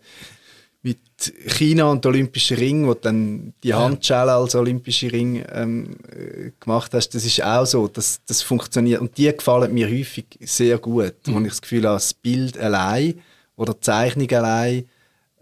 mit 0.83 0.97
China 1.45 1.91
und 1.91 2.03
Olympischen 2.07 2.57
Ring, 2.57 2.87
wo 2.87 2.95
dann 2.95 3.53
die 3.63 3.75
Handschelle 3.75 4.33
als 4.33 4.55
Olympische 4.55 5.11
Ring 5.11 5.45
ähm, 5.51 5.95
äh, 6.11 6.51
gemacht 6.59 6.91
hast, 6.95 7.09
das 7.09 7.23
ist 7.23 7.43
auch 7.43 7.65
so, 7.65 7.87
das, 7.87 8.21
das 8.25 8.41
funktioniert. 8.41 8.99
Und 8.99 9.15
die 9.15 9.31
gefallen 9.31 9.71
mir 9.75 9.87
häufig 9.87 10.25
sehr 10.39 10.79
gut, 10.79 11.13
wo 11.25 11.39
ich 11.39 11.49
das 11.49 11.61
Gefühl 11.61 11.83
habe, 11.85 11.97
das 11.97 12.15
Bild 12.15 12.57
allein 12.57 13.21
oder 13.55 13.75
die 13.75 13.81
Zeichnung 13.81 14.31
allein 14.31 14.89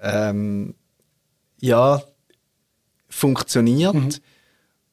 ähm, 0.02 0.76
ja, 1.62 2.02
funktioniert 3.08 4.22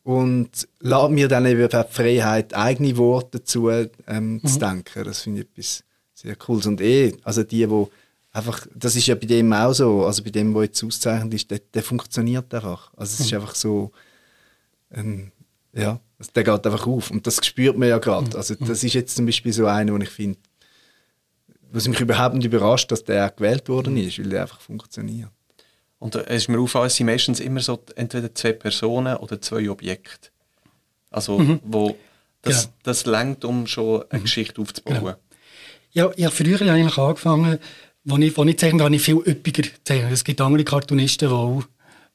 und 0.06 0.68
lässt 0.78 1.10
mir 1.10 1.26
dann 1.26 1.46
eben 1.46 1.68
die 1.68 1.82
Freiheit, 1.90 2.54
eigene 2.54 2.96
Worte 2.96 3.40
dazu 3.40 3.68
ähm, 3.70 4.40
zu 4.44 4.58
denken. 4.60 5.02
Das 5.02 5.22
finde 5.22 5.40
ich 5.40 5.48
etwas 5.48 5.84
sehr 6.14 6.36
Cooles. 6.36 6.66
Und 6.66 6.80
eh, 6.80 7.16
also 7.24 7.42
die, 7.42 7.66
die 7.66 7.86
einfach, 8.30 8.64
das 8.72 8.94
ist 8.94 9.08
ja 9.08 9.16
bei 9.16 9.26
dem 9.26 9.52
auch 9.52 9.72
so, 9.72 10.06
also 10.06 10.22
bei 10.22 10.30
dem, 10.30 10.54
der 10.54 10.62
jetzt 10.62 10.84
auszeichnet 10.84 11.34
ist, 11.34 11.50
der, 11.50 11.58
der 11.74 11.82
funktioniert 11.82 12.54
einfach. 12.54 12.92
Also 12.96 13.14
es 13.14 13.20
ist 13.20 13.32
mhm. 13.32 13.38
einfach 13.40 13.56
so, 13.56 13.90
ähm, 14.92 15.32
ja, 15.72 15.98
der 16.36 16.44
geht 16.44 16.66
einfach 16.66 16.86
auf 16.86 17.10
und 17.10 17.26
das 17.26 17.44
spürt 17.44 17.76
man 17.76 17.88
ja 17.88 17.98
gerade. 17.98 18.28
Mhm. 18.28 18.36
Also 18.36 18.54
das 18.54 18.84
ist 18.84 18.94
jetzt 18.94 19.16
zum 19.16 19.26
Beispiel 19.26 19.52
so 19.52 19.66
einer, 19.66 19.92
wo 19.92 19.96
ich 19.96 20.08
finde, 20.08 20.38
was 21.72 21.88
mich 21.88 21.98
überhaupt 21.98 22.36
nicht 22.36 22.46
überrascht, 22.46 22.92
dass 22.92 23.02
der 23.02 23.28
gewählt 23.30 23.68
worden 23.68 23.96
ist, 23.96 24.20
weil 24.20 24.28
der 24.28 24.42
einfach 24.42 24.60
funktioniert. 24.60 25.32
Und 25.98 26.14
es 26.14 26.42
ist 26.42 26.48
mir 26.48 26.58
aufgefallen, 26.58 26.86
es 26.88 26.96
sind 26.96 27.06
meistens 27.06 27.40
immer 27.40 27.60
so 27.60 27.82
entweder 27.94 28.34
zwei 28.34 28.52
Personen 28.52 29.16
oder 29.16 29.40
zwei 29.40 29.68
Objekte. 29.70 30.28
Also, 31.10 31.38
mhm. 31.38 31.60
wo 31.64 31.96
das, 32.42 32.64
genau. 32.64 32.74
das 32.82 33.06
lenkt, 33.06 33.44
um 33.44 33.66
schon 33.66 34.04
eine 34.10 34.20
mhm. 34.20 34.24
Geschichte 34.24 34.60
aufzubauen. 34.60 34.98
Genau. 34.98 35.14
Ja, 35.92 36.10
ich 36.14 36.24
habe 36.24 36.34
früher 36.34 36.60
eigentlich 36.60 36.98
angefangen, 36.98 37.58
als 38.08 38.20
ich, 38.20 38.38
als 38.38 38.48
ich 38.48 38.58
zeichne, 38.58 38.84
habe 38.84 38.94
ich 38.94 39.02
viel 39.02 39.16
üppiger 39.16 39.68
zeichnet. 39.84 40.12
Es 40.12 40.24
gibt 40.24 40.40
andere 40.40 40.64
Cartoonisten, 40.64 41.28
die 41.28 41.34
auch, 41.34 41.62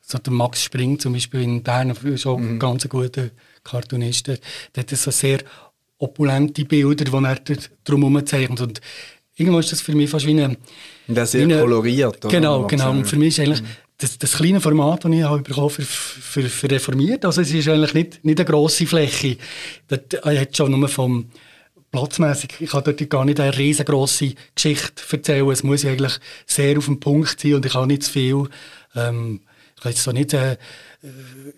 so 0.01 0.17
der 0.17 0.33
Max 0.33 0.63
Spring 0.63 0.99
zum 0.99 1.13
Beispiel 1.13 1.41
in 1.41 1.63
Bern, 1.63 1.95
schon 2.17 2.53
mhm. 2.53 2.59
ganz 2.59 2.87
guter 2.87 3.29
Cartoonist, 3.63 4.27
der 4.27 4.39
hat 4.77 4.89
so 4.89 5.11
sehr 5.11 5.39
opulente 5.97 6.65
Bilder, 6.65 7.05
die 7.05 7.13
er 7.13 7.57
drumherum 7.83 8.25
zeichnet. 8.25 8.61
Und 8.61 8.81
irgendwann 9.35 9.61
ist 9.61 9.71
das 9.71 9.81
für 9.81 9.95
mich 9.95 10.09
fast 10.09 10.25
wie 10.25 10.31
eine... 10.31 10.57
Das 11.07 11.31
sehr 11.31 11.43
eine, 11.43 11.59
koloriert. 11.59 12.25
Oder? 12.25 12.29
Genau, 12.29 12.67
genau. 12.67 12.91
Und 12.91 13.05
für 13.05 13.17
mich 13.17 13.37
ist 13.37 13.39
eigentlich... 13.39 13.61
Mhm 13.61 13.67
das, 14.01 14.17
das 14.17 14.33
kleine 14.33 14.59
Format, 14.59 15.05
das 15.05 15.11
ich 15.11 15.21
habe 15.21 15.41
bekommen 15.43 15.69
für, 15.69 15.83
für, 15.83 16.49
für 16.49 16.71
reformiert, 16.71 17.23
also 17.23 17.41
es 17.41 17.53
ist 17.53 17.67
eigentlich 17.67 17.93
nicht, 17.93 18.25
nicht 18.25 18.39
eine 18.39 18.49
grosse 18.49 18.87
Fläche. 18.87 19.37
Dort, 19.87 20.13
ich 20.13 20.39
hätte 20.39 20.55
schon 20.55 20.71
nur 20.71 20.87
vom 20.89 21.27
platzmäßig, 21.91 22.49
ich 22.59 22.69
kann 22.69 22.83
dort 22.83 23.09
gar 23.09 23.25
nicht 23.25 23.39
eine 23.39 23.55
riesengroße 23.55 24.33
Geschichte 24.55 25.03
erzählen. 25.11 25.49
Es 25.49 25.63
muss 25.63 25.85
eigentlich 25.85 26.13
sehr 26.45 26.77
auf 26.77 26.85
den 26.85 26.99
Punkt 26.99 27.39
sein 27.39 27.55
und 27.55 27.65
ich 27.65 27.73
habe 27.73 27.87
nicht 27.87 28.03
zu 28.03 28.11
viel. 28.11 28.43
Ähm, 28.95 29.41
ich 29.75 29.83
kann 29.83 29.91
jetzt 29.91 30.03
so 30.03 30.11
nicht 30.11 30.33
äh, 30.33 30.57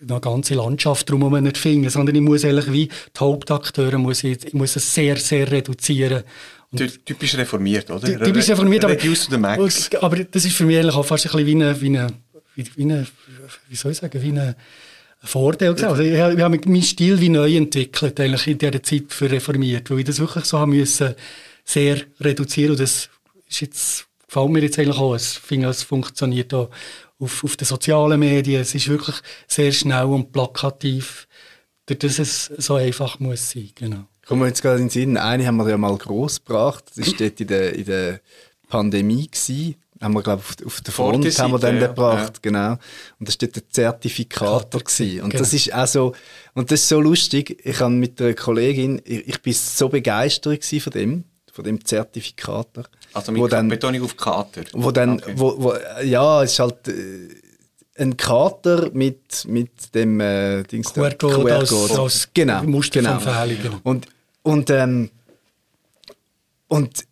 eine 0.07 0.19
ganze 0.19 0.55
Landschaft 0.55 1.09
drumherum 1.09 1.43
nicht 1.43 1.57
finden, 1.57 1.89
sondern 1.89 2.15
ich 2.15 2.21
muss 2.21 2.45
eigentlich 2.45 2.71
wie 2.71 2.87
die 2.87 3.19
Hauptakteure 3.19 3.97
muss 3.97 4.23
ich, 4.23 4.45
ich 4.45 4.53
muss 4.53 4.75
es 4.75 4.93
sehr, 4.93 5.17
sehr 5.17 5.51
reduzieren. 5.51 6.23
Typisch 6.75 7.35
reformiert, 7.35 7.89
oder? 7.91 8.23
Typisch 8.23 8.49
reformiert, 8.49 8.83
aber, 8.85 8.97
aber 10.01 10.23
das 10.23 10.45
ist 10.45 10.55
für 10.55 10.65
mich 10.65 10.77
eigentlich 10.77 10.95
auch 10.95 11.05
fast 11.05 11.25
ein 11.25 11.31
bisschen 11.31 11.45
wie 11.47 11.55
eine, 11.55 11.81
wie 11.81 11.87
eine 11.87 12.07
wie, 12.55 12.83
eine, 12.83 13.07
wie 13.69 13.75
soll 13.75 13.91
ich 13.91 13.97
sagen, 13.97 14.21
wie 14.21 14.29
eine 14.29 14.55
Vorteil 15.23 15.73
gesehen. 15.73 15.89
Also 15.89 16.03
ich, 16.03 16.13
ich 16.13 16.19
habe 16.19 16.49
meinen 16.49 16.81
Stil 16.81 17.19
wie 17.19 17.29
neu 17.29 17.55
entwickelt, 17.55 18.19
eigentlich 18.19 18.47
in 18.47 18.57
dieser 18.57 18.83
Zeit 18.83 19.05
für 19.09 19.29
reformiert, 19.29 19.89
weil 19.89 19.99
ich 19.99 20.05
das 20.05 20.19
wirklich 20.19 20.45
so 20.45 20.59
haben 20.59 20.71
müssen, 20.71 21.15
sehr 21.65 22.01
reduzieren 22.19 22.71
und 22.71 22.79
das 22.79 23.09
ist 23.47 23.61
jetzt, 23.61 24.05
gefällt 24.27 24.49
mir 24.49 24.61
jetzt 24.61 24.77
eigentlich 24.79 24.97
auch. 24.97 25.15
Ich 25.15 25.23
finde, 25.23 25.69
es 25.69 25.83
funktioniert 25.83 26.53
auch 26.53 26.69
auf, 27.19 27.43
auf 27.43 27.55
den 27.55 27.65
sozialen 27.65 28.19
Medien. 28.19 28.61
Es 28.61 28.75
ist 28.75 28.89
wirklich 28.89 29.15
sehr 29.47 29.71
schnell 29.71 30.05
und 30.05 30.31
plakativ, 30.31 31.27
dass 31.85 32.19
es 32.19 32.45
so 32.57 32.75
einfach 32.75 33.19
muss 33.19 33.51
sein. 33.51 33.69
Genau. 33.75 34.07
Kommen 34.25 34.41
wir 34.41 34.47
jetzt 34.47 34.61
gerade 34.61 34.77
in 34.77 34.85
den 34.85 34.89
Sinn. 34.89 35.17
Eine 35.17 35.45
haben 35.45 35.57
wir 35.57 35.69
ja 35.69 35.77
mal 35.77 35.97
groß 35.97 36.45
gebracht. 36.45 36.85
Das 36.95 37.07
war 37.07 37.13
dort 37.17 37.41
in 37.41 37.47
der, 37.47 37.73
in 37.75 37.85
der 37.85 38.19
Pandemie. 38.69 39.27
Gewesen 39.27 39.75
haben 40.03 40.13
wir, 40.13 40.21
glaube 40.21 40.41
auf, 40.41 40.55
auf 40.65 40.81
der 40.81 40.93
Front 40.93 41.25
haben 41.25 41.51
wir 41.51 41.59
dann 41.59 41.79
ja, 41.79 41.87
gebracht, 41.87 42.33
ja. 42.35 42.39
genau. 42.41 42.71
Und 43.19 43.27
das 43.27 43.39
war 43.41 43.47
der 43.47 43.69
Zertifikator. 43.69 44.81
Gewesen. 44.81 45.21
Und 45.21 45.29
genau. 45.29 45.41
das 45.41 45.53
ist 45.53 45.73
auch 45.73 45.87
so, 45.87 46.13
und 46.53 46.71
das 46.71 46.81
ist 46.81 46.89
so 46.89 46.99
lustig, 46.99 47.61
ich 47.63 47.79
habe 47.79 47.93
mit 47.93 48.21
einer 48.21 48.33
Kollegin, 48.33 49.01
ich, 49.05 49.27
ich 49.27 49.41
bin 49.41 49.53
so 49.53 49.89
begeistert 49.89 50.63
von 50.65 50.93
dem, 50.93 51.23
von 51.51 51.63
dem 51.63 51.83
Zertifikator. 51.83 52.83
Also 53.13 53.31
mit 53.31 53.51
dann, 53.51 53.69
Betonung 53.69 54.03
auf 54.03 54.17
Kater? 54.17 54.63
Wo 54.73 54.91
dann, 54.91 55.19
okay. 55.19 55.33
wo, 55.35 55.55
wo, 55.57 55.73
ja, 56.03 56.43
es 56.43 56.53
ist 56.53 56.59
halt 56.59 56.87
äh, 56.87 56.93
ein 57.95 58.17
Kater 58.17 58.89
mit, 58.93 59.45
mit 59.47 59.93
dem 59.93 60.19
äh, 60.19 60.63
Dings 60.63 60.93
QR-Code 60.93 61.43
QR 61.43 61.59
als, 61.59 61.91
als 61.91 62.29
genau, 62.33 62.63
Muster 62.63 63.01
genau. 63.01 63.19
Genau. 63.19 63.79
Und, 63.83 64.07
und, 64.41 64.69
ähm, 64.69 65.09
und 66.67 67.05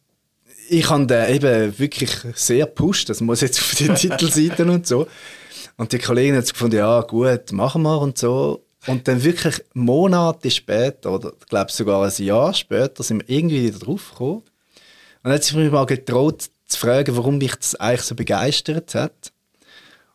ich 0.69 0.89
habe 0.89 1.05
den 1.05 1.35
eben 1.35 1.77
wirklich 1.77 2.11
sehr 2.33 2.65
gepusht. 2.65 3.09
Das 3.09 3.21
muss 3.21 3.41
jetzt 3.41 3.59
auf 3.61 3.75
die 3.75 3.87
Titelseiten 3.93 4.69
und 4.69 4.87
so. 4.87 5.07
Und 5.77 5.91
die 5.91 5.99
Kollegin 5.99 6.35
hat 6.35 6.51
gefunden, 6.51 6.77
ja 6.77 7.01
gut, 7.01 7.51
machen 7.51 7.83
wir 7.83 7.99
und 7.99 8.17
so. 8.17 8.63
Und 8.87 9.07
dann 9.07 9.23
wirklich 9.23 9.63
Monate 9.73 10.49
später, 10.49 11.11
oder 11.11 11.33
ich 11.39 11.45
glaube 11.47 11.71
sogar 11.71 12.03
ein 12.03 12.25
Jahr 12.25 12.53
später, 12.53 13.03
sind 13.03 13.19
wir 13.19 13.29
irgendwie 13.29 13.63
wieder 13.63 13.79
drauf 13.79 14.09
gekommen. 14.09 14.37
Und 14.37 14.45
dann 15.23 15.33
hat 15.33 15.43
sie 15.43 15.55
mich 15.55 15.71
mal 15.71 15.85
getraut 15.85 16.49
zu 16.65 16.79
fragen, 16.79 17.15
warum 17.15 17.37
mich 17.37 17.55
das 17.55 17.75
eigentlich 17.75 18.01
so 18.01 18.15
begeistert 18.15 18.95
hat. 18.95 19.30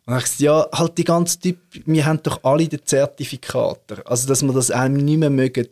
Und 0.07 0.12
dann 0.12 0.14
habe 0.14 0.25
ich 0.25 0.38
gesagt, 0.38 0.40
ja, 0.40 0.69
halt 0.73 0.99
die 0.99 1.05
ganze 1.05 1.40
Typ, 1.40 1.59
wir 1.85 2.07
haben 2.07 2.23
doch 2.23 2.45
alle 2.45 2.69
den 2.69 2.85
Zertifikator. 2.85 3.99
Also, 4.05 4.29
dass 4.29 4.42
wir 4.42 4.53
das 4.53 4.71
einem 4.71 5.05
nicht 5.05 5.19
mehr 5.19 5.31
mögen, 5.31 5.66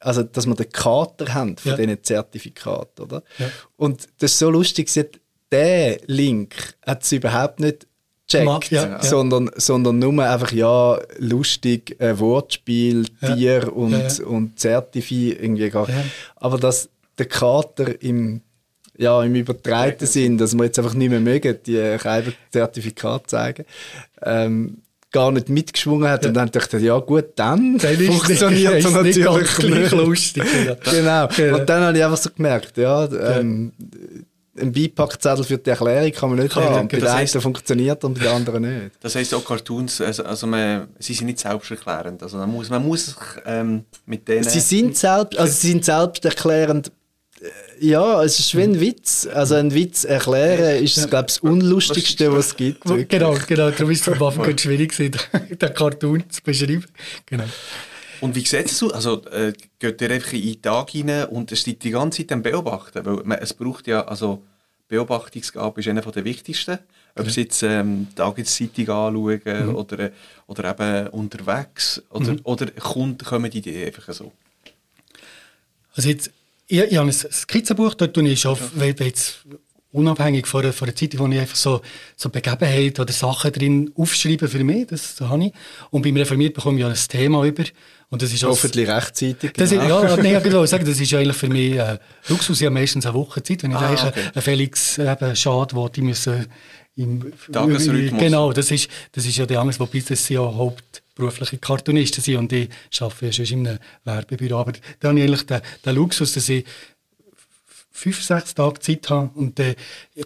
also 0.00 0.24
dass 0.24 0.44
wir 0.46 0.56
den 0.56 0.70
Kater 0.70 1.32
haben 1.32 1.56
von 1.56 1.70
ja. 1.70 1.76
diesen 1.76 2.02
Zertifikaten, 2.02 3.04
oder? 3.04 3.22
Ja. 3.38 3.46
Und 3.76 4.08
das 4.18 4.32
ist 4.32 4.40
so 4.40 4.50
lustig, 4.50 4.88
sie 4.88 5.00
hat, 5.00 5.20
der 5.52 6.00
Link 6.06 6.74
hat 6.84 7.04
sie 7.04 7.16
überhaupt 7.16 7.60
nicht 7.60 7.86
checkt, 8.26 8.72
ja, 8.72 9.00
sondern, 9.00 9.50
sondern 9.54 10.00
nur 10.00 10.24
einfach, 10.24 10.50
ja, 10.50 10.98
lustig, 11.18 12.00
äh, 12.00 12.18
Wortspiel, 12.18 13.06
Tier 13.20 13.72
und, 13.72 14.18
und 14.20 14.58
Zertifi 14.58 15.30
irgendwie 15.30 15.70
gar. 15.70 15.88
Aber 16.34 16.58
dass 16.58 16.88
der 17.18 17.26
Kater 17.26 18.02
im, 18.02 18.42
ja, 18.98 19.22
im 19.22 19.34
übertreiten 19.34 20.06
Sinn, 20.06 20.38
dass 20.38 20.54
wir 20.56 20.64
jetzt 20.64 20.78
einfach 20.78 20.94
nicht 20.94 21.10
mehr 21.10 21.20
mögen, 21.20 21.58
die 21.66 21.96
Zertifikat 22.50 23.30
zeigen, 23.30 23.64
ähm, 24.22 24.78
gar 25.12 25.30
nicht 25.30 25.48
mitgeschwungen 25.48 26.08
hat. 26.08 26.22
Ja. 26.22 26.28
Und 26.28 26.34
dann 26.34 26.50
dachte 26.50 26.76
ich, 26.78 26.84
ja 26.84 26.98
gut, 26.98 27.26
dann, 27.36 27.78
dann 27.78 27.96
funktioniert 27.96 28.74
es 28.84 28.90
natürlich 28.90 29.58
nicht. 29.58 29.58
Gleich 29.58 29.92
lustig. 29.92 30.44
genau. 30.90 31.28
genau. 31.28 31.58
Und 31.58 31.68
dann 31.68 31.82
habe 31.84 31.96
ich 31.96 32.04
einfach 32.04 32.18
so 32.18 32.30
gemerkt, 32.30 32.76
ja, 32.76 33.04
ähm, 33.38 33.72
ein 34.58 34.72
Beipackzettel 34.72 35.44
für 35.44 35.58
die 35.58 35.70
Erklärung 35.70 36.12
kann 36.12 36.30
man 36.30 36.38
nicht 36.38 36.52
kann 36.52 36.64
haben. 36.64 36.88
Bei 36.88 36.98
der 36.98 37.14
einen 37.14 37.28
funktioniert 37.28 38.02
und 38.04 38.14
bei 38.14 38.24
der 38.24 38.32
anderen 38.32 38.62
nicht. 38.62 38.96
Das 39.00 39.14
heisst 39.14 39.34
auch 39.34 39.44
Cartoons, 39.44 40.00
also, 40.00 40.24
also 40.24 40.46
man, 40.46 40.88
sie 40.98 41.14
sind 41.14 41.26
nicht 41.26 41.40
selbsterklärend. 41.40 42.22
Also 42.22 42.38
man 42.38 42.50
muss, 42.50 42.70
man 42.70 42.82
muss 42.82 43.14
ähm, 43.44 43.84
mit 44.06 44.26
denen... 44.26 44.44
Sie 44.44 44.60
sind, 44.60 44.96
selbst, 44.96 45.38
also 45.38 45.52
sie 45.52 45.68
sind 45.68 45.84
selbsterklärend 45.84 46.90
ja, 47.80 48.22
es 48.22 48.38
ist 48.38 48.56
wie 48.56 48.62
ein 48.62 48.80
Witz. 48.80 49.26
Also 49.32 49.56
ein 49.56 49.72
Witz 49.72 50.04
erklären 50.04 50.82
ist, 50.82 50.96
ja. 50.96 51.06
glaube 51.06 51.26
ich, 51.28 51.34
das 51.34 51.38
Unlustigste, 51.40 52.32
was 52.32 52.48
es 52.48 52.56
gibt. 52.56 52.86
Wirklich. 52.88 53.08
Genau, 53.08 53.36
genau. 53.46 53.70
Darum 53.70 53.90
ist 53.90 54.06
es 54.06 54.14
am 54.14 54.22
Anfang 54.22 54.56
schwierig, 54.56 54.96
den 54.96 55.74
Cartoon 55.74 56.24
zu 56.30 56.42
beschreiben. 56.42 56.86
Genau. 57.26 57.44
Und 58.20 58.34
wie 58.34 58.46
sieht 58.46 58.66
es 58.66 58.82
aus? 58.82 58.92
Also, 58.92 59.24
äh, 59.26 59.52
geht 59.78 60.00
ihr 60.00 60.10
einfach 60.10 60.32
in 60.32 60.42
den 60.42 60.62
Tag 60.62 60.94
rein 60.94 61.24
und 61.26 61.52
es 61.52 61.60
steht 61.60 61.84
die 61.84 61.90
ganze 61.90 62.22
Zeit 62.22 62.32
am 62.32 62.42
Beobachten? 62.42 63.04
Weil 63.04 63.16
man, 63.24 63.38
es 63.38 63.52
braucht 63.52 63.86
ja, 63.86 64.06
also 64.06 64.42
Beobachtungsgabe 64.88 65.80
ist 65.80 65.88
einer 65.88 66.00
der 66.00 66.24
wichtigsten. 66.24 66.78
Ob 67.18 67.26
es 67.26 67.36
jetzt 67.36 67.62
ähm, 67.62 68.08
Tageszeitung 68.14 68.88
anschauen 68.90 69.40
mhm. 69.44 69.74
oder, 69.74 70.10
oder 70.46 70.70
eben 70.70 71.08
unterwegs 71.08 72.02
oder, 72.10 72.32
mhm. 72.32 72.40
oder 72.44 72.70
kommt, 72.72 73.24
kommen 73.24 73.50
die 73.50 73.58
Ideen 73.58 73.86
einfach 73.86 74.12
so? 74.12 74.32
Also 75.94 76.10
jetzt 76.10 76.30
ich, 76.66 76.80
ich 76.80 76.96
habe 76.96 77.08
ein 77.08 77.12
Skizzenbuch, 77.12 77.94
dort 77.94 78.14
tue 78.14 78.28
ich 78.28 78.46
auf, 78.46 78.72
ja. 78.76 78.84
jetzt 78.84 79.44
unabhängig 79.92 80.46
von 80.46 80.62
der, 80.62 80.72
von 80.72 80.86
der 80.86 80.94
Zeit, 80.94 81.18
wo 81.18 81.26
ich 81.26 81.38
einfach 81.38 81.56
so, 81.56 81.80
so 82.16 82.28
Begebenheiten 82.28 83.00
oder 83.00 83.12
Sachen 83.12 83.52
drin 83.52 83.90
aufschreibe 83.96 84.46
für 84.46 84.62
mich, 84.62 84.88
das, 84.88 85.20
habe 85.20 85.46
ich. 85.46 85.52
Und 85.90 86.02
beim 86.02 86.16
Reformiert 86.16 86.54
bekomme 86.54 86.76
ich 86.76 86.82
ja 86.82 86.88
ein 86.88 86.94
Thema 86.94 87.44
über. 87.44 87.64
Und 88.08 88.22
das 88.22 88.32
ist 88.32 88.44
Hoffentlich 88.44 88.88
rechtzeitig. 88.88 89.52
Das 89.54 89.70
genau. 89.70 90.02
ist, 90.02 90.10
ja, 90.10 90.16
nee, 90.22 90.36
ich 90.36 90.44
will 90.44 90.66
sagen, 90.66 90.84
das 90.84 91.00
ist 91.00 91.14
eigentlich 91.14 91.36
für 91.36 91.48
mich 91.48 91.74
äh, 91.74 91.98
Luxus, 92.28 92.60
ja 92.60 92.70
meistens 92.70 93.06
eine 93.06 93.14
Woche 93.14 93.42
Zeit, 93.42 93.62
wenn 93.62 93.72
ich 93.72 93.76
ah, 93.76 93.88
eigentlich 93.88 94.04
okay. 94.04 94.20
einen 94.34 94.42
Felix 94.42 94.98
eben, 94.98 95.34
schade 95.34 95.74
wo 95.74 95.88
die 95.88 96.02
müssen 96.02 96.46
im 96.94 97.32
Tagesrhythmus. 97.50 98.20
Genau, 98.20 98.52
das 98.52 98.70
ist, 98.70 98.88
das 99.12 99.26
ist 99.26 99.36
ja 99.36 99.46
die 99.46 99.56
Angst, 99.56 99.80
wobei 99.80 100.02
das 100.06 100.28
ja 100.28 100.40
hauptberufliche 101.16 101.58
Cartoonisten 101.58 102.22
sind 102.22 102.36
und 102.36 102.52
ich 102.52 102.68
arbeite 103.00 103.26
ja 103.26 103.32
schon 103.32 103.46
in 103.46 103.68
einem 103.68 103.78
Werbebüro. 104.04 104.58
Aber 104.58 104.72
da 105.00 105.08
habe 105.08 105.18
ich 105.18 105.24
eigentlich 105.24 105.46
den, 105.46 105.60
den 105.84 105.94
Luxus, 105.94 106.34
dass 106.34 106.48
ich 106.48 106.64
fünf, 107.90 108.22
sechs 108.22 108.54
Tage 108.54 108.80
Zeit 108.80 109.08
habe 109.08 109.30
und 109.34 109.58
dann 109.58 109.74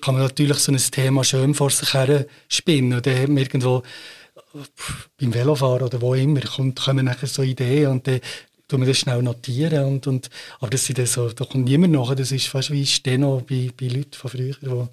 kann 0.01 0.15
man 0.15 0.25
natürlich 0.25 0.59
so 0.59 0.73
ein 0.73 0.79
Thema 0.79 1.23
schön 1.23 1.55
vor 1.55 1.71
sich 1.71 1.95
her 1.95 2.27
spinnen 2.49 2.95
und 2.95 3.07
dann 3.07 3.37
irgendwo 3.37 3.83
beim 5.17 5.33
Velofahren 5.33 5.85
oder 5.85 6.01
wo 6.01 6.15
immer 6.15 6.41
kommt, 6.41 6.81
kommen 6.81 7.05
nachher 7.05 7.29
so 7.29 7.43
Ideen 7.43 7.93
und 7.93 8.07
dann 8.09 8.21
tun 8.67 8.81
wir 8.81 8.89
das 8.89 8.99
schnell 8.99 9.23
notieren 9.23 9.85
und, 9.85 10.07
und 10.09 10.31
aber 10.59 10.71
das 10.71 10.85
sind 10.85 11.07
so, 11.07 11.29
da 11.29 11.45
kommt 11.45 11.67
niemand 11.67 11.93
nach, 11.93 12.15
das 12.17 12.33
ist 12.33 12.49
fast 12.49 12.73
wie 12.73 12.85
Steno 12.85 13.45
bei, 13.49 13.71
bei 13.79 13.87
Leuten 13.87 14.15
von 14.15 14.31
früher, 14.31 14.57
wo, 14.63 14.89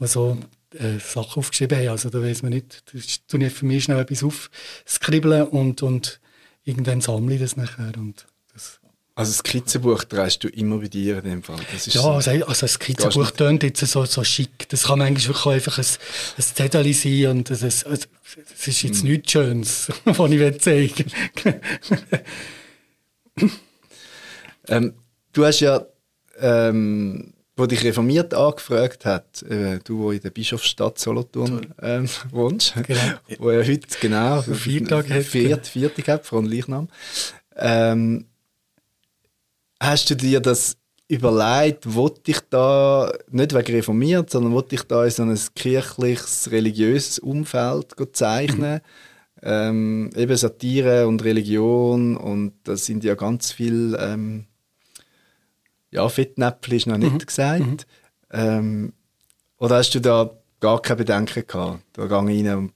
wo 0.00 0.06
so 0.06 0.36
äh, 0.74 0.98
Sachen 0.98 1.40
aufgeschrieben 1.40 1.78
haben. 1.78 1.88
Also 1.88 2.10
da 2.10 2.22
weiß 2.22 2.42
man 2.42 2.52
nicht, 2.52 2.82
das 2.92 3.26
tue 3.26 3.44
ich 3.44 3.52
für 3.52 3.66
mich 3.66 3.84
schnell 3.84 3.98
etwas 3.98 4.22
aufskribbeln 4.22 5.44
und, 5.48 5.82
und 5.82 6.20
irgendwann 6.64 7.00
sammle 7.00 7.34
ich 7.36 7.40
das 7.40 7.56
nachher. 7.56 7.92
Und 7.96 8.26
das 8.52 8.80
Also 9.14 9.32
das 9.32 9.38
Skizzenbuch 9.38 10.04
trägst 10.04 10.44
du 10.44 10.48
immer 10.48 10.78
bei 10.78 10.88
dir 10.88 11.18
in 11.18 11.24
dem 11.24 11.42
Fall? 11.42 11.58
ja, 11.86 12.02
also, 12.02 12.30
also 12.30 12.66
ein 12.66 12.68
Skizzenbuch 12.68 13.30
tönt 13.30 13.62
jetzt 13.62 13.80
so, 13.86 14.04
so 14.04 14.24
schick. 14.24 14.68
Das 14.68 14.84
kann 14.84 14.98
manchmal 14.98 15.34
wirklich 15.34 15.54
einfach 15.54 15.78
ein, 15.78 15.86
ein 16.36 16.42
Zettel 16.42 16.92
sein 16.92 17.26
und 17.26 17.50
das, 17.50 17.60
das, 17.60 17.84
das 17.84 18.66
ist 18.66 18.82
jetzt 18.82 19.04
mm. 19.04 19.06
nichts 19.08 19.32
Schönes, 19.32 19.88
was 20.04 20.30
ich 20.30 20.60
zeigen 20.60 21.04
ähm, 24.68 24.94
Du 25.32 25.44
hast 25.44 25.60
ja, 25.60 25.86
ähm, 26.40 27.32
wo 27.58 27.66
dich 27.66 27.84
reformiert 27.84 28.32
angefragt 28.34 29.04
hat, 29.04 29.42
äh, 29.42 29.78
du, 29.84 29.98
wo 29.98 30.10
in 30.12 30.20
der 30.20 30.30
Bischofsstadt 30.30 30.98
Solothurn 30.98 31.74
ähm, 31.82 32.08
wohnst, 32.30 32.74
genau. 32.86 33.00
wo 33.38 33.50
ja 33.50 33.60
heute 33.60 33.88
genau 34.00 34.42
Viertag 34.42 35.10
hat, 35.10 35.24
Viert, 35.24 35.66
Viertag 35.66 36.08
hat, 36.08 36.26
von 36.26 36.44
Leichnam. 36.44 36.88
Ähm, 37.56 38.26
Hast 39.80 40.10
du 40.10 40.16
dir 40.16 40.40
das 40.40 40.76
überlegt, 41.06 41.94
wollte 41.94 42.32
ich 42.32 42.40
da, 42.50 43.12
nicht 43.30 43.54
wegen 43.54 43.76
reformiert, 43.76 44.30
sondern 44.30 44.52
wollte 44.52 44.74
ich 44.74 44.82
da 44.82 45.04
in 45.04 45.10
so 45.10 45.22
ein 45.22 45.38
kirchliches, 45.54 46.50
religiöses 46.50 47.18
Umfeld 47.18 47.94
zeichnen? 48.12 48.74
Mhm. 48.74 48.80
Ähm, 49.40 50.10
eben 50.16 50.36
Satire 50.36 51.06
und 51.06 51.22
Religion 51.22 52.16
und 52.16 52.54
das 52.64 52.86
sind 52.86 53.04
ja 53.04 53.14
ganz 53.14 53.52
viel 53.52 53.96
ähm, 54.00 54.47
ja, 55.90 56.08
Fettnäpfel 56.08 56.74
ist 56.74 56.86
noch 56.86 56.98
nicht 56.98 57.12
mhm. 57.12 57.18
gesagt. 57.18 57.60
Mhm. 57.60 57.78
Ähm, 58.30 58.92
oder 59.58 59.76
hast 59.76 59.94
du 59.94 60.00
da 60.00 60.30
gar 60.60 60.80
keine 60.82 60.98
Bedenken 60.98 61.46
gehabt, 61.46 61.82
da 61.92 62.04
rein 62.04 62.56
und 62.56 62.72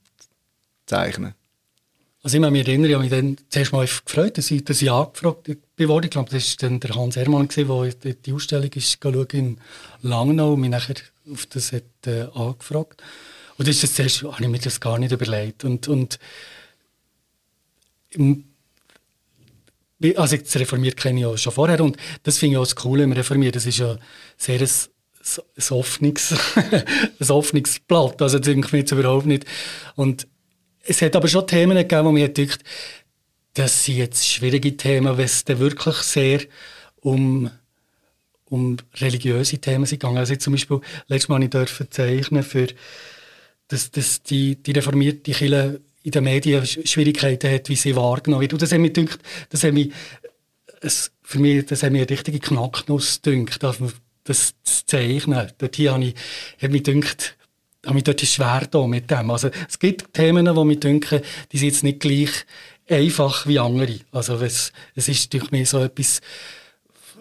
zeichnen? 0.87 1.35
Also 2.23 2.37
ich 2.37 2.51
mich 2.51 2.69
erinnere, 2.69 2.89
ich 2.89 2.95
habe 2.95 3.03
mich 3.03 3.11
dann 3.11 3.37
zuerst 3.49 3.73
mal 3.73 3.85
gefreut, 3.85 4.39
dass 4.39 4.51
ich, 4.51 4.65
dass 4.65 4.81
ich 4.81 4.91
angefragt 4.91 5.49
wurde. 5.77 6.07
Ich 6.07 6.11
glaube, 6.11 6.31
das 6.31 6.57
war 6.63 6.69
dann 6.69 6.79
der 6.79 6.95
Hans 6.95 7.17
Hermann, 7.17 7.49
der 7.49 8.15
die 8.15 8.33
Ausstellung 8.33 8.71
ist 8.73 9.05
in 9.33 9.59
Langnau 10.03 10.53
und 10.53 10.61
mich 10.61 10.71
nachher 10.71 10.95
auf 11.31 11.47
das 11.47 11.73
hat, 11.73 11.83
äh, 12.07 12.27
angefragt. 12.33 13.03
Und 13.59 13.67
das 13.67 13.77
ist 13.77 13.83
das 13.83 13.95
zuerst, 13.95 14.23
habe 14.23 14.45
ich 14.45 14.49
mir 14.49 14.59
das 14.59 14.81
gar 14.81 14.99
nicht 14.99 15.11
überlegt. 15.11 15.65
Und, 15.65 15.89
und 15.89 16.19
also 20.17 20.37
das 20.37 20.57
Reformiert 20.57 20.97
kenne 20.97 21.21
ich 21.21 21.27
ja 21.27 21.37
schon 21.37 21.53
vorher 21.53 21.81
und 21.81 21.97
das 22.23 22.39
finde 22.39 22.55
ich 22.55 22.59
auch 22.59 22.65
das 22.65 22.77
Coole 22.77 23.05
im 23.05 23.13
Reformiert. 23.13 23.57
Das 23.57 23.67
ist 23.67 23.79
ja 23.79 23.97
sehr 24.37 24.61
ein, 24.61 24.69
ein, 24.69 25.77
offenes, 25.77 26.35
ein 27.21 27.31
offenes 27.31 27.81
Blatt. 27.81 28.21
Also 28.23 28.39
das 28.39 28.47
denke 28.47 28.67
ich 28.67 28.73
mir 28.73 28.79
jetzt 28.81 28.93
überhaupt 28.93 29.27
nicht. 29.27 29.45
Und 29.97 30.27
es 30.85 31.01
hat 31.03 31.17
aber 31.17 31.29
schon 31.29 31.47
Themen 31.47 31.77
gegeben, 31.77 32.07
wo 32.07 32.13
mir 32.13 32.29
gedacht, 32.29 32.61
das 33.55 33.85
sind 33.85 33.99
jetzt 33.99 34.27
schwierige 34.27 34.77
Themen, 34.77 35.17
wenn 35.17 35.25
es 35.25 35.45
dann 35.45 35.59
wirklich 35.59 35.97
sehr 35.97 36.41
um, 37.01 37.51
um 38.47 38.77
religiöse 38.97 39.59
Themen 39.59 39.85
gegangen. 39.85 40.19
Also 40.19 40.35
zum 40.37 40.55
Beispiel, 40.55 40.81
letztes 41.07 41.29
Mal 41.29 41.43
ich 41.43 41.91
zeichnen 41.91 42.43
für 42.43 42.69
dass, 43.73 43.91
dass 43.91 44.23
die, 44.23 44.63
die 44.63 44.73
reformierte 44.73 45.33
Kirche 45.33 45.81
in 46.03 46.11
den 46.11 46.25
Medien 46.25 46.67
Schwierigkeiten 46.67 47.53
hat, 47.53 47.69
wie 47.69 47.77
sie 47.77 47.97
wahrgenommen 47.97 48.43
wird. 48.43 48.53
Und 48.53 48.63
das 48.63 48.73
hat 48.73 48.81
mich 48.81 48.93
gedacht, 48.93 49.21
das 49.51 49.65
hat 49.65 49.73
mich, 49.73 49.93
es, 50.81 51.13
für 51.23 51.39
mich, 51.39 51.67
das 51.67 51.83
hat 51.83 51.93
mich 51.93 52.03
eine 52.03 52.11
richtige 52.11 52.41
Knacknuss 52.41 53.21
gedacht, 53.23 53.61
das 54.25 54.55
zu 54.63 54.87
zeichnen. 54.87 55.53
Dort 55.59 55.77
hier 55.77 55.93
habe 55.93 56.05
ich, 56.05 56.69
mich 56.69 56.83
gedacht, 56.83 57.37
habe 57.85 57.95
mich 57.95 58.05
dort 58.05 58.21
schwer 58.21 58.67
da 58.71 58.87
mit 58.87 59.11
dem. 59.11 59.31
Also, 59.31 59.51
es 59.69 59.79
gibt 59.79 60.13
Themen, 60.15 60.53
die 60.53 60.65
mich 60.65 60.81
denken, 60.81 61.21
die 61.51 61.59
sind 61.59 61.69
jetzt 61.69 61.85
nicht 61.85 62.01
gleich 62.01 62.31
einfach 62.89 63.47
wie 63.47 63.59
andere. 63.59 64.01
Also, 64.11 64.37
es, 64.37 64.73
es 64.95 65.09
ist 65.09 65.33
durch 65.33 65.51
mich 65.51 65.69
so 65.69 65.81
etwas 65.81 66.21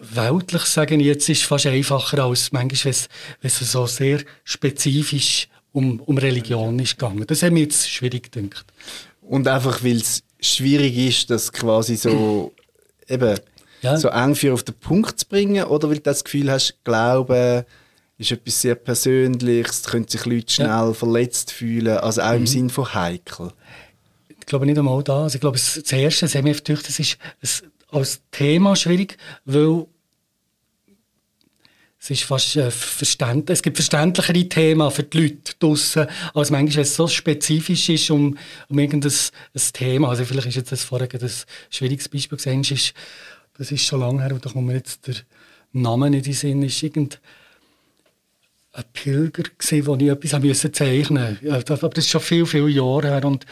Weltliches, 0.00 0.74
sagen 0.74 0.98
jetzt, 0.98 1.28
ist 1.28 1.44
fast 1.44 1.66
einfacher 1.66 2.24
als 2.24 2.50
manchmal, 2.50 2.94
wenn 3.40 3.48
es 3.48 3.58
so 3.58 3.86
sehr 3.86 4.20
spezifisch 4.44 5.48
um, 5.72 6.00
um 6.00 6.18
Religion 6.18 6.78
ist 6.78 6.98
gegangen. 6.98 7.24
Das 7.26 7.42
hat 7.42 7.52
mir 7.52 7.60
jetzt 7.60 7.88
schwierig 7.88 8.30
gedacht. 8.30 8.66
Und 9.20 9.48
einfach, 9.48 9.82
weil 9.82 9.96
es 9.96 10.22
schwierig 10.40 10.96
ist, 10.96 11.30
das 11.30 11.52
quasi 11.52 11.96
so, 11.96 12.52
eben, 13.08 13.38
ja. 13.82 13.96
so 13.96 14.08
eng 14.08 14.34
für 14.34 14.52
auf 14.52 14.62
den 14.62 14.74
Punkt 14.74 15.20
zu 15.20 15.26
bringen, 15.26 15.64
oder 15.64 15.88
weil 15.88 15.96
du 15.96 16.02
das 16.02 16.24
Gefühl 16.24 16.50
hast, 16.50 16.76
Glauben, 16.84 17.64
ist 18.18 18.30
etwas 18.30 18.60
sehr 18.60 18.74
Persönliches, 18.74 19.84
können 19.84 20.06
sich 20.06 20.24
Leute 20.26 20.52
schnell 20.52 20.68
ja. 20.68 20.92
verletzt 20.92 21.50
fühlen, 21.50 21.98
also 21.98 22.22
auch 22.22 22.34
im 22.34 22.40
mhm. 22.42 22.46
Sinn 22.46 22.70
von 22.70 22.94
heikel. 22.94 23.50
Ich 24.28 24.46
glaube 24.46 24.66
nicht 24.66 24.78
einmal 24.78 25.02
da. 25.02 25.24
Also 25.24 25.36
ich 25.36 25.40
glaube, 25.40 25.56
das, 25.56 25.80
das 25.82 25.92
Erste, 25.92 26.26
das, 26.26 26.62
das 26.62 26.98
ist 26.98 27.18
als 27.90 28.20
Thema 28.30 28.74
schwierig, 28.76 29.16
weil 29.44 29.86
es 32.02 32.10
ist 32.10 32.24
fast 32.24 32.56
äh, 32.56 32.68
verständlich. 32.72 33.58
Es 33.58 33.62
gibt 33.62 33.76
verständlichere 33.76 34.48
Themen 34.48 34.90
für 34.90 35.04
die 35.04 35.22
Leute 35.22 35.52
draussen, 35.60 36.08
als 36.34 36.50
manchmal, 36.50 36.74
wenn 36.74 36.82
es 36.82 36.96
so 36.96 37.06
spezifisch 37.06 37.88
ist 37.90 38.10
um, 38.10 38.36
um 38.68 38.78
irgendein 38.80 39.12
ein 39.12 39.62
Thema. 39.72 40.08
Also 40.08 40.24
vielleicht 40.24 40.48
ist 40.48 40.56
jetzt 40.56 40.72
das 40.72 40.82
vorher 40.82 41.08
ein 41.08 41.30
schwieriges 41.70 42.08
Beispiel 42.08 42.36
gesehen, 42.36 42.62
ist, 42.62 42.92
das 43.56 43.70
ist 43.70 43.84
schon 43.84 44.00
lange 44.00 44.20
her, 44.20 44.30
da 44.30 44.50
kommt 44.50 44.66
mir 44.66 44.74
jetzt 44.74 45.06
der 45.06 45.14
Name 45.70 46.08
in 46.08 46.20
den 46.20 46.32
Sinn, 46.32 46.62
ist 46.64 46.82
irgendein 46.82 47.20
ein 48.72 48.84
Pilger, 48.92 49.44
gewesen, 49.56 49.86
wo 49.86 49.94
ich 49.94 50.08
etwas 50.08 50.72
zeichnen 50.72 51.38
musste. 51.40 51.72
Aber 51.74 51.88
das 51.90 52.04
ist 52.04 52.10
schon 52.10 52.20
viele, 52.20 52.46
viele 52.46 52.68
Jahre 52.68 53.08
her 53.10 53.24
und 53.24 53.46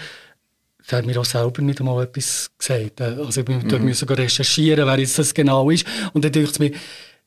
da 0.88 0.96
hat 0.96 1.06
mir 1.06 1.20
auch 1.20 1.24
selber 1.24 1.62
nicht 1.62 1.78
einmal 1.78 2.02
etwas 2.02 2.50
gesagt. 2.58 3.00
Also 3.00 3.42
ich 3.42 3.48
mhm. 3.48 3.86
musste 3.86 4.08
recherchieren, 4.08 4.86
wer 4.86 4.98
jetzt 4.98 5.20
das 5.20 5.34
genau 5.34 5.70
ist. 5.70 5.86
Und 6.14 6.24
dann 6.24 6.32
dachte 6.32 6.50
ich 6.50 6.58
mir, 6.58 6.72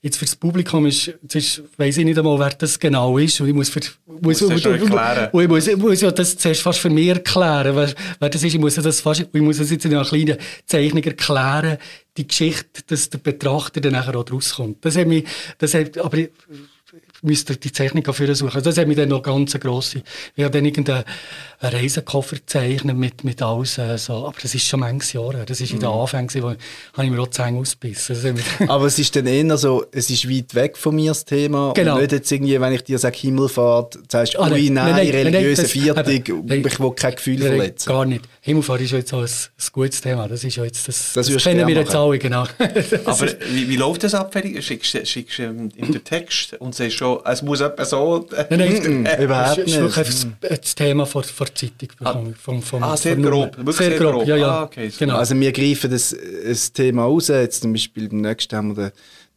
jetzt 0.04 0.18
für 0.18 0.26
das 0.26 0.36
Publikum 0.36 0.86
ist, 0.86 1.14
jetzt 1.32 1.64
weiss 1.78 1.98
ich 1.98 2.04
nicht 2.04 2.20
einmal, 2.20 2.38
wer 2.38 2.50
das 2.50 2.78
genau 2.78 3.18
ist. 3.18 3.40
Und 3.40 3.48
ich 3.48 3.54
muss, 3.54 3.70
für, 3.70 3.80
muss, 4.06 4.42
muss, 4.42 4.66
und, 4.66 4.66
erklären. 4.66 5.30
Und 5.32 5.44
ich 5.44 5.48
muss, 5.48 5.78
muss 5.78 6.02
ja 6.02 6.12
das 6.12 6.38
zuerst 6.38 6.62
fast 6.62 6.80
für 6.80 6.90
mich 6.90 7.08
erklären, 7.08 7.74
wer, 7.74 7.94
wer 8.20 8.30
das 8.30 8.44
ist. 8.44 8.54
Ich 8.54 8.60
muss 8.60 8.76
das 8.76 9.00
fast, 9.00 9.22
ich 9.22 9.42
muss 9.42 9.58
das 9.58 9.72
jetzt 9.72 9.86
in 9.86 9.96
einer 9.96 10.04
kleinen 10.04 10.38
Zeichnung 10.66 11.04
erklären, 11.04 11.78
die 12.18 12.28
Geschichte, 12.28 12.84
dass 12.86 13.10
der 13.10 13.20
Betrachter 13.20 13.80
dann 13.80 13.94
nachher 13.94 14.18
auch 14.18 14.30
rauskommt. 14.30 14.84
Das 14.84 14.98
hat 14.98 15.08
mich, 15.08 15.24
das 15.58 15.74
hat, 15.74 15.98
aber 15.98 16.18
müsste 17.24 17.56
die 17.56 17.72
Technik 17.72 18.06
dafür 18.06 18.34
suchen. 18.36 18.54
Also 18.54 18.70
das 18.70 18.78
hat 18.78 18.88
mich 18.88 18.98
dann 18.98 19.10
noch 19.10 19.24
ganz 19.24 19.58
grosse. 19.60 20.04
Ich 20.36 20.44
habe 20.44 20.52
dann 20.52 20.66
irgendeinen 20.66 21.04
Reisekoffer 21.62 22.36
gezeichnet 22.36 22.98
mit, 22.98 23.24
mit 23.24 23.42
alles 23.42 23.78
äh, 23.78 23.98
so. 23.98 24.28
Aber 24.28 24.36
das 24.42 24.54
ist 24.54 24.68
schon 24.68 24.82
manches 24.82 25.14
Jahr 25.14 25.34
her. 25.34 25.46
Das 25.46 25.62
war 25.62 25.70
in 25.70 25.80
den 25.80 25.90
mhm. 25.90 25.96
Anfängen, 25.96 26.44
wo 26.44 26.48
habe 26.50 26.58
ich 26.98 27.10
mir 27.10 27.22
auch 27.22 27.28
die 27.28 27.32
Zähne 27.32 27.60
ausgebissen. 27.60 28.40
Aber 28.68 28.86
es 28.86 29.00
ist 29.00 29.16
dann 29.16 29.26
eher 29.26 29.58
so, 29.58 29.86
es 29.92 30.10
ist 30.10 30.30
weit 30.30 30.54
weg 30.54 30.78
von 30.78 30.96
mir 30.96 31.12
das 31.12 31.24
Thema. 31.26 31.74
Genau. 31.74 31.96
Und 31.96 32.02
nicht 32.02 32.12
jetzt 32.12 32.32
irgendwie, 32.32 32.60
wenn 32.60 32.74
ich 32.74 32.84
dir 32.84 33.00
sage 33.00 33.18
Himmelfahrt, 33.18 34.00
sagst 34.12 34.36
du, 34.36 34.40
ah, 34.40 34.50
nein, 34.50 34.74
nein, 34.74 34.92
nein, 34.92 35.10
religiöse 35.10 35.66
Viertung, 35.66 36.06
ich 36.06 36.80
will 36.80 36.92
kein 36.96 37.16
Gefühl 37.16 37.40
nein, 37.40 37.48
verletzen. 37.48 37.90
Gar 37.90 38.06
nicht. 38.06 38.26
Himmelfahrt 38.42 38.82
ist 38.82 38.92
ja 38.92 38.98
jetzt 38.98 39.14
auch 39.14 39.22
ein, 39.22 39.26
ein 39.26 39.68
gutes 39.72 40.02
Thema. 40.02 40.28
Das 40.28 40.44
ist 40.44 40.56
ja 40.58 40.66
jetzt, 40.66 40.88
das, 40.88 41.14
das, 41.14 41.28
das 41.28 41.44
kennen 41.44 41.66
wir 41.66 41.76
jetzt 41.76 41.96
alle, 41.96 42.20
genau. 42.20 42.44
Aber 43.06 43.28
wie, 43.52 43.70
wie 43.70 43.78
läuft 43.78 44.04
das 44.04 44.14
ab? 44.14 44.34
Schickst, 44.60 44.94
du 44.94 45.44
ähm, 45.44 45.70
in 45.76 45.92
den 45.92 46.04
Text 46.04 46.56
und 46.60 46.76
sagst 46.76 46.98
schon, 46.98 47.13
es 47.26 47.42
muss 47.42 47.62
etwa 47.62 47.86
so... 47.86 48.28
Nein, 48.50 48.60
nein, 48.60 49.06
äh, 49.06 49.24
überhaupt 49.24 49.58
nicht. 49.58 49.78
Das 49.80 49.98
ist 49.98 50.28
wirklich 50.28 50.62
das 50.62 50.76
Thema 50.76 51.06
vor, 51.06 51.24
vor 51.24 51.48
der 51.48 51.56
Zeitung 51.56 51.90
bekommen. 51.98 52.36
Vom, 52.36 52.62
vom, 52.62 52.84
ah, 52.84 52.98
sehr 52.98 53.16
grob. 53.16 53.56
Sehr, 53.66 53.74
sehr 53.74 54.00
grob. 54.00 54.14
grob, 54.14 54.28
ja, 54.28 54.36
ja. 54.36 54.48
Ah, 54.48 54.64
okay, 54.64 54.92
genau. 54.98 55.18
Also 55.18 55.40
wir 55.40 55.52
greifen 55.52 55.92
das, 55.92 56.16
das 56.46 56.74
Thema 56.74 57.04
raus. 57.04 57.28
Jetzt 57.28 57.62
zum 57.62 57.74
Beispiel 57.74 58.10
beim 58.10 58.22
nächsten 58.22 58.56
haben 58.56 58.76
wir 58.76 58.90
den, 58.90 58.92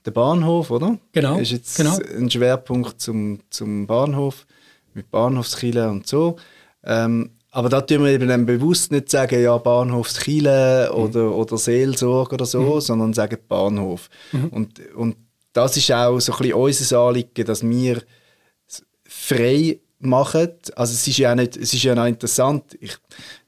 den 0.06 0.12
Bahnhof, 0.12 0.70
oder? 0.70 0.98
Genau. 1.12 1.34
Das 1.34 1.42
ist 1.42 1.50
jetzt 1.52 1.76
genau. 1.76 1.98
ein 2.16 2.30
Schwerpunkt 2.30 3.00
zum, 3.00 3.40
zum 3.50 3.86
Bahnhof, 3.86 4.46
mit 4.94 5.10
Bahnhofskille 5.10 5.88
und 5.88 6.06
so. 6.06 6.36
Ähm, 6.84 7.30
aber 7.56 7.70
da 7.70 7.80
tun 7.80 8.04
wir 8.04 8.10
eben 8.10 8.28
dann 8.28 8.44
bewusst 8.44 8.92
nicht 8.92 9.10
sagen, 9.10 9.42
ja, 9.42 9.56
Bahnhofskille 9.56 10.90
mhm. 10.92 10.98
oder, 10.98 11.34
oder 11.34 11.56
Seelsorge 11.56 12.34
oder 12.34 12.44
so, 12.44 12.60
mhm. 12.60 12.80
sondern 12.80 13.14
sagen 13.14 13.38
Bahnhof. 13.48 14.10
Mhm. 14.32 14.48
Und, 14.48 14.94
und 14.94 15.16
das 15.56 15.76
ist 15.76 15.90
auch 15.90 16.20
so 16.20 16.32
ein 16.32 16.38
bisschen 16.38 16.54
unser 16.54 16.98
Anliegen, 17.00 17.44
dass 17.46 17.62
wir 17.62 18.02
frei 19.08 19.80
machen. 19.98 20.50
Also 20.74 20.92
es 20.92 21.08
ist 21.08 21.16
ja 21.16 21.32
auch, 21.32 21.36
nicht, 21.36 21.56
es 21.56 21.72
ist 21.72 21.82
ja 21.82 21.94
auch 21.94 22.06
interessant, 22.06 22.76
ich, 22.78 22.96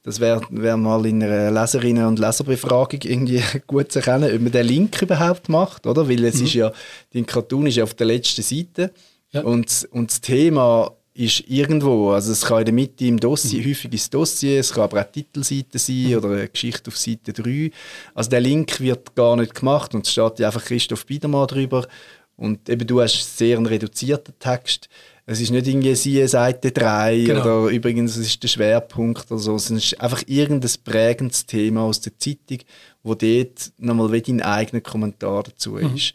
das 0.02 0.18
wäre 0.18 0.40
wär 0.48 0.78
mal 0.78 1.04
in 1.04 1.22
einer 1.22 1.50
Leserinnen- 1.50 2.06
und 2.06 2.18
Leserbefragung 2.18 3.00
irgendwie 3.04 3.42
gut 3.66 3.92
zu 3.92 3.98
erkennen, 3.98 4.34
ob 4.34 4.40
man 4.40 4.52
den 4.52 4.66
Link 4.66 5.02
überhaupt 5.02 5.50
macht, 5.50 5.86
oder? 5.86 6.08
Weil 6.08 6.24
es 6.24 6.36
mhm. 6.36 6.44
ist 6.44 6.54
ja, 6.54 6.72
dein 7.12 7.26
Cartoon 7.26 7.66
ist 7.66 7.76
ja 7.76 7.84
auf 7.84 7.92
der 7.92 8.06
letzten 8.06 8.42
Seite 8.42 8.90
ja. 9.30 9.42
und, 9.42 9.86
und 9.90 10.10
das 10.10 10.22
Thema 10.22 10.90
ist 11.18 11.44
irgendwo, 11.48 12.12
also 12.12 12.30
es 12.30 12.42
kann 12.42 12.60
in 12.60 12.64
der 12.66 12.74
Mitte 12.74 13.04
im 13.04 13.18
Dossier, 13.18 13.60
mhm. 13.60 13.70
häufig 13.70 13.92
ist 13.92 14.14
Dossier, 14.14 14.60
es 14.60 14.72
kann 14.72 14.84
aber 14.84 15.00
auch 15.00 15.10
Titelseite 15.10 15.78
sein 15.78 16.10
mhm. 16.10 16.16
oder 16.16 16.30
eine 16.30 16.48
Geschichte 16.48 16.88
auf 16.88 16.96
Seite 16.96 17.32
3. 17.32 17.70
Also 18.14 18.30
der 18.30 18.40
Link 18.40 18.78
wird 18.80 19.16
gar 19.16 19.34
nicht 19.36 19.54
gemacht 19.54 19.94
und 19.94 20.06
es 20.06 20.12
steht 20.12 20.40
einfach 20.40 20.64
Christoph 20.64 21.06
Biedermann 21.06 21.48
drüber 21.48 21.88
und 22.36 22.68
eben 22.68 22.86
du 22.86 23.00
hast 23.00 23.36
sehr 23.36 23.56
einen 23.56 23.66
reduzierten 23.66 24.34
Text 24.38 24.88
Es 25.26 25.40
ist 25.40 25.50
nicht 25.50 25.66
irgendwie 25.66 25.96
siehe 25.96 26.28
Seite 26.28 26.70
3 26.70 27.24
Genau. 27.26 27.40
oder 27.40 27.68
übrigens 27.72 28.16
es 28.16 28.28
ist 28.28 28.42
der 28.44 28.48
Schwerpunkt 28.48 29.28
oder 29.30 29.40
so. 29.40 29.56
Es 29.56 29.70
ist 29.70 30.00
einfach 30.00 30.22
irgendein 30.26 30.70
prägendes 30.84 31.46
Thema 31.46 31.82
aus 31.82 32.00
der 32.00 32.16
Zeitung, 32.16 32.58
wo 33.02 33.16
dort 33.16 33.72
nochmal 33.78 34.12
wie 34.12 34.22
dein 34.22 34.40
eigener 34.40 34.82
Kommentar 34.82 35.42
dazu 35.42 35.78
ist. 35.78 36.14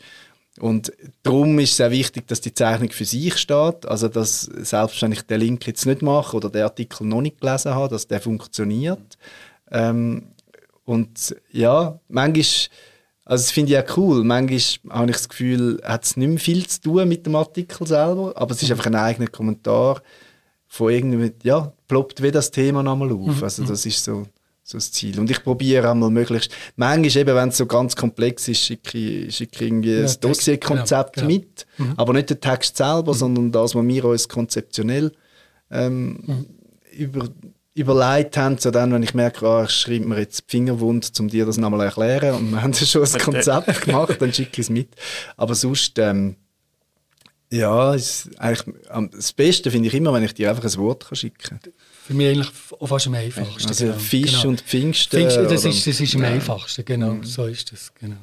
Und 0.60 0.94
darum 1.24 1.58
ist 1.58 1.74
es 1.74 1.82
auch 1.82 1.89
wichtig, 1.89 2.28
dass 2.28 2.42
die 2.42 2.54
Zeichnung 2.54 2.92
für 2.92 3.06
sich 3.06 3.38
steht. 3.38 3.86
Also, 3.88 4.08
dass 4.08 4.42
selbst 4.42 5.02
wenn 5.02 5.12
ich 5.12 5.24
den 5.24 5.39
Link 5.39 5.66
jetzt 5.66 5.86
nicht 5.86 6.02
mache 6.02 6.38
oder 6.38 6.50
den 6.50 6.63
Artikel 6.63 7.08
noch 7.08 7.22
nicht 7.22 7.42
gelesen 7.42 7.74
habe, 7.74 7.89
dass 7.89 8.08
der 8.08 8.22
funktioniert. 8.22 9.18
Ähm, 9.72 10.34
und 10.86 11.36
ja, 11.52 12.00
manchmal, 12.08 12.46
also 13.26 13.42
das 13.42 13.52
finde 13.52 13.72
ich 13.72 13.80
auch 13.80 13.98
cool, 13.98 14.24
manchmal 14.24 15.00
habe 15.00 15.12
ich 15.12 15.18
das 15.18 15.30
Gefühl, 15.30 15.82
hat 15.84 16.04
es 16.04 16.18
nicht 16.18 16.28
mehr 16.28 16.39
viel 16.39 16.68
zu 16.68 16.82
tun 16.82 17.08
mit 17.08 17.26
dem 17.26 17.36
Artikel 17.36 17.88
selber, 17.88 18.34
aber 18.36 18.52
es 18.52 18.62
ist 18.62 18.70
einfach 18.70 18.88
ein 18.88 18.96
eigener 18.96 19.28
Kommentar 19.28 20.02
von 20.68 20.92
irgendeinem, 20.92 21.32
ja, 21.44 21.72
ploppt 21.88 22.22
wie 22.22 22.32
das 22.32 22.52
Thema 22.52 22.84
nochmal 22.84 23.12
auf. 23.12 23.42
Also 23.44 23.63
das 23.63 23.86
ist 23.86 24.04
so, 24.04 24.26
so 24.63 24.78
das 24.78 24.91
Ziel. 24.91 25.19
Und 25.19 25.30
ich 25.30 25.43
probiere 25.43 25.91
einmal 25.91 26.10
möglichst, 26.10 26.52
manchmal 26.78 27.21
eben, 27.21 27.36
wenn 27.36 27.49
es 27.49 27.58
so 27.58 27.65
ganz 27.65 27.95
komplex 27.95 28.47
ist, 28.47 28.62
schicke 28.62 28.97
ich, 28.97 29.36
schicke 29.36 29.65
irgendwie 29.65 29.93
Ja, 29.99 30.06
ein 30.06 30.15
Dossierkonzept 30.21 31.15
genau, 31.15 31.28
genau. 31.28 31.39
mit, 31.39 31.65
aber 31.97 32.13
nicht 32.13 32.30
den 32.30 32.39
Text 32.39 32.78
selber, 32.78 33.13
sondern 33.13 33.52
das, 33.52 33.76
was 33.76 33.86
wir 33.86 34.06
uns 34.06 34.30
konzeptionell 34.30 35.12
ähm, 35.69 36.47
über, 36.95 37.28
überlegt 37.76 38.38
haben, 38.38 38.58
so 38.58 38.71
dann, 38.71 38.93
wenn 38.93 39.04
ich 39.04 39.13
merke, 39.13 39.45
ah, 39.47 39.65
ich 39.65 39.71
schreibe 39.71 40.06
mir 40.06 40.19
jetzt 40.19 40.45
die 40.47 40.52
Fingerwund, 40.52 41.12
um 41.19 41.28
dir 41.28 41.45
das 41.45 41.58
nochmal 41.58 41.82
erklären 41.82 42.36
und 42.36 42.52
wir 42.52 42.62
haben 42.62 42.71
ja 42.71 42.86
schon 42.86 43.04
ein 43.04 43.19
Konzept 43.19 43.82
gemacht, 43.86 44.15
dann 44.19 44.32
schicke 44.32 44.54
ich 44.54 44.60
es 44.60 44.69
mit. 44.69 44.89
Aber 45.36 45.56
sonst, 45.56 45.99
ähm, 45.99 46.38
ja, 47.52 47.93
ist 47.93 48.30
eigentlich, 48.38 48.76
das 49.12 49.34
Beste 49.34 49.69
finde 49.71 49.88
ich 49.88 49.93
immer, 49.93 50.13
wenn 50.13 50.23
ich 50.23 50.34
dir 50.34 50.49
einfach 50.49 50.63
ein 50.63 50.78
Wort 50.78 51.06
kann 51.08 51.15
schicken 51.15 51.60
kann. 51.62 51.73
Für 52.06 52.13
mich 52.13 52.28
eigentlich 52.28 52.50
auch 52.80 52.88
fast 52.88 53.08
am 53.08 53.13
einfachsten. 53.13 53.68
Also 53.70 53.86
genau, 53.86 53.98
Fisch 53.98 54.32
genau. 54.32 54.48
und 54.50 54.62
Pfingsten. 54.62 55.18
Pfingsten, 55.20 55.44
das, 55.48 55.63
Mhm. 55.63 55.70
ist, 55.70 55.88
das 55.88 56.00
ist 56.02 56.16
am 56.16 56.24
einfachsten, 56.26 56.84
genau. 56.86 57.18
So 57.24 57.46
ist 57.46 57.72
das, 57.72 57.94
genau. 58.00 58.18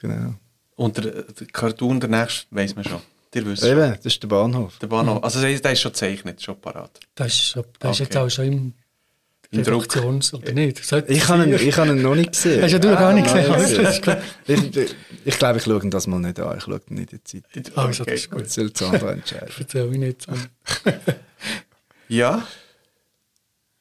Genau. 0.00 0.34
Und 0.76 0.96
der, 0.98 1.22
der 1.22 1.46
Cartoon, 1.52 1.98
der 2.00 2.08
nächste, 2.10 2.46
weiss 2.50 2.74
man 2.74 2.84
schon. 2.84 3.00
Ihr 3.34 3.44
wisst 3.44 3.62
schon. 3.62 3.72
Eben, 3.72 3.92
das 3.96 4.06
ist 4.06 4.22
der 4.22 4.28
Bahnhof. 4.28 4.78
Der 4.78 4.86
Bahnhof. 4.86 5.22
Also 5.22 5.40
der 5.42 5.50
ist 5.72 5.80
schon 5.80 5.92
gezeichnet, 5.92 6.40
schon 6.42 6.58
parat. 6.60 6.98
Das 7.14 7.26
ist, 7.28 7.42
schon- 7.48 7.64
das 7.80 7.92
ist 7.92 7.98
jetzt 8.00 8.16
Okay. 8.16 8.24
auch 8.26 8.30
schon 8.30 8.44
im 8.46 8.72
Im 9.50 9.62
Druck. 9.62 9.86
Oder 9.96 10.52
nicht? 10.52 10.80
Ich 10.80 10.92
habe 10.92 11.12
ihn, 11.12 11.20
sein? 11.20 11.52
ich 11.68 11.76
habe 11.76 11.90
ihn 11.90 12.02
noch 12.02 12.14
nicht 12.14 12.32
gesehen. 12.32 12.62
Hast 12.62 12.72
ja 12.72 12.78
du 12.78 12.90
noch 12.90 12.98
gar 12.98 13.12
nicht 13.12 13.28
Ah, 13.28 13.56
gesehen? 13.56 14.02
gut. 14.02 14.16
Ich, 14.46 14.76
ich, 14.76 14.94
ich 15.24 15.38
glaube, 15.38 15.58
ich 15.58 15.64
schaue 15.64 15.82
ihn 15.82 15.90
das 15.90 16.06
mal 16.06 16.18
nicht 16.18 16.40
an. 16.40 16.56
Ich 16.58 16.64
schaue 16.64 16.80
ihn 16.88 16.94
nicht 16.96 17.12
in 17.12 17.20
die 17.26 17.42
Zeit. 17.42 17.76
Also, 17.78 18.04
das 18.04 18.14
ist 18.14 18.30
gut. 18.30 18.42
Das 18.46 18.54
soll 18.54 18.70
das 18.70 18.82
andere 18.82 19.12
entscheiden. 19.12 19.48
Erzähl 19.58 19.92
ich 19.92 19.98
nicht. 19.98 20.26
Ja. 22.08 22.46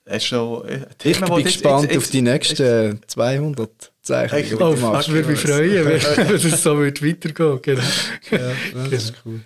Das 0.06 0.18
ist 0.18 0.26
schon 0.26 0.66
ein 0.68 0.86
Ich 0.92 0.98
Thema, 1.18 1.26
bin 1.28 1.44
das 1.44 1.54
gespannt 1.54 1.84
jetzt- 1.86 1.98
auf 1.98 2.04
jetzt- 2.04 2.14
die 2.14 2.22
nächsten 2.22 3.02
200 3.08 3.92
Zeichnungen, 4.04 4.48
die 4.50 4.56
Oh, 4.64 4.76
machst. 4.76 5.08
das 5.08 5.14
würde 5.16 5.30
mich 5.30 5.40
freuen, 5.40 5.86
wenn 5.86 5.96
es 6.36 6.64
so 6.64 6.78
wird 6.80 7.04
weitergehen 7.04 7.60
Genau. 7.62 7.82
Ja, 8.44 8.84
das 8.84 8.94
ist 9.06 9.14
cool. 9.26 9.42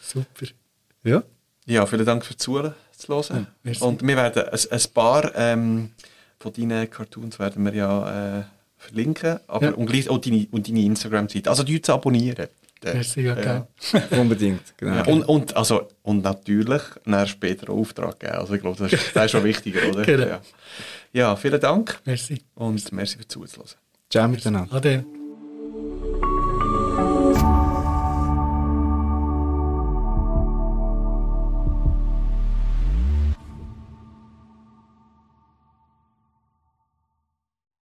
Super. 0.00 0.46
Ja, 1.04 1.22
Ja, 1.66 1.86
vielen 1.86 2.04
Dank 2.04 2.24
fürs 2.24 2.36
Zuhören. 2.36 2.74
Zu 2.96 3.08
hören. 3.14 3.46
merci. 3.62 3.82
Und 3.82 4.02
wir 4.06 4.16
werden 4.16 4.42
ein, 4.44 4.58
ein 4.70 4.80
paar 4.92 5.32
ähm, 5.34 5.90
von 6.38 6.52
deinen 6.52 6.90
Cartoons 6.90 7.38
werden 7.38 7.64
wir 7.64 7.74
ja 7.74 8.40
äh, 8.40 8.44
verlinken. 8.76 9.40
Aber 9.46 9.66
Ja. 9.68 9.72
und, 9.72 9.86
gleich 9.86 10.08
auch 10.10 10.18
deine, 10.18 10.46
und 10.50 10.68
deine 10.68 10.82
Instagram-Seite. 10.82 11.48
Also 11.48 11.62
die 11.62 11.80
zu 11.80 11.92
abonnieren. 11.94 12.46
Äh, 12.84 12.94
Merci, 12.94 13.22
ja, 13.22 13.34
ja. 13.34 13.40
gerne. 13.42 13.66
unbedingt. 14.20 14.74
Genau. 14.76 14.94
Ja, 14.96 15.04
und, 15.06 15.22
und, 15.24 15.56
also, 15.56 15.88
und 16.02 16.22
natürlich 16.22 16.82
dann 17.04 17.26
später 17.26 17.68
einen 17.68 17.78
Auftrag 17.78 18.20
geben. 18.20 18.34
Also 18.34 18.54
ich 18.54 18.60
glaube, 18.60 18.76
das 18.78 18.92
ist, 18.92 19.14
das 19.16 19.26
ist 19.26 19.30
schon 19.30 19.44
wichtiger, 19.44 19.88
oder? 19.88 20.02
Genau. 20.04 20.26
Ja. 20.26 20.40
ja, 21.12 21.36
vielen 21.36 21.60
Dank 21.60 22.00
Merci. 22.04 22.42
und 22.54 22.92
merci 22.92 23.16
fürs 23.16 23.28
Zuhören. 23.28 23.70
Ciao 24.10 24.28
miteinander. 24.28 24.74
Ade. 24.74 25.04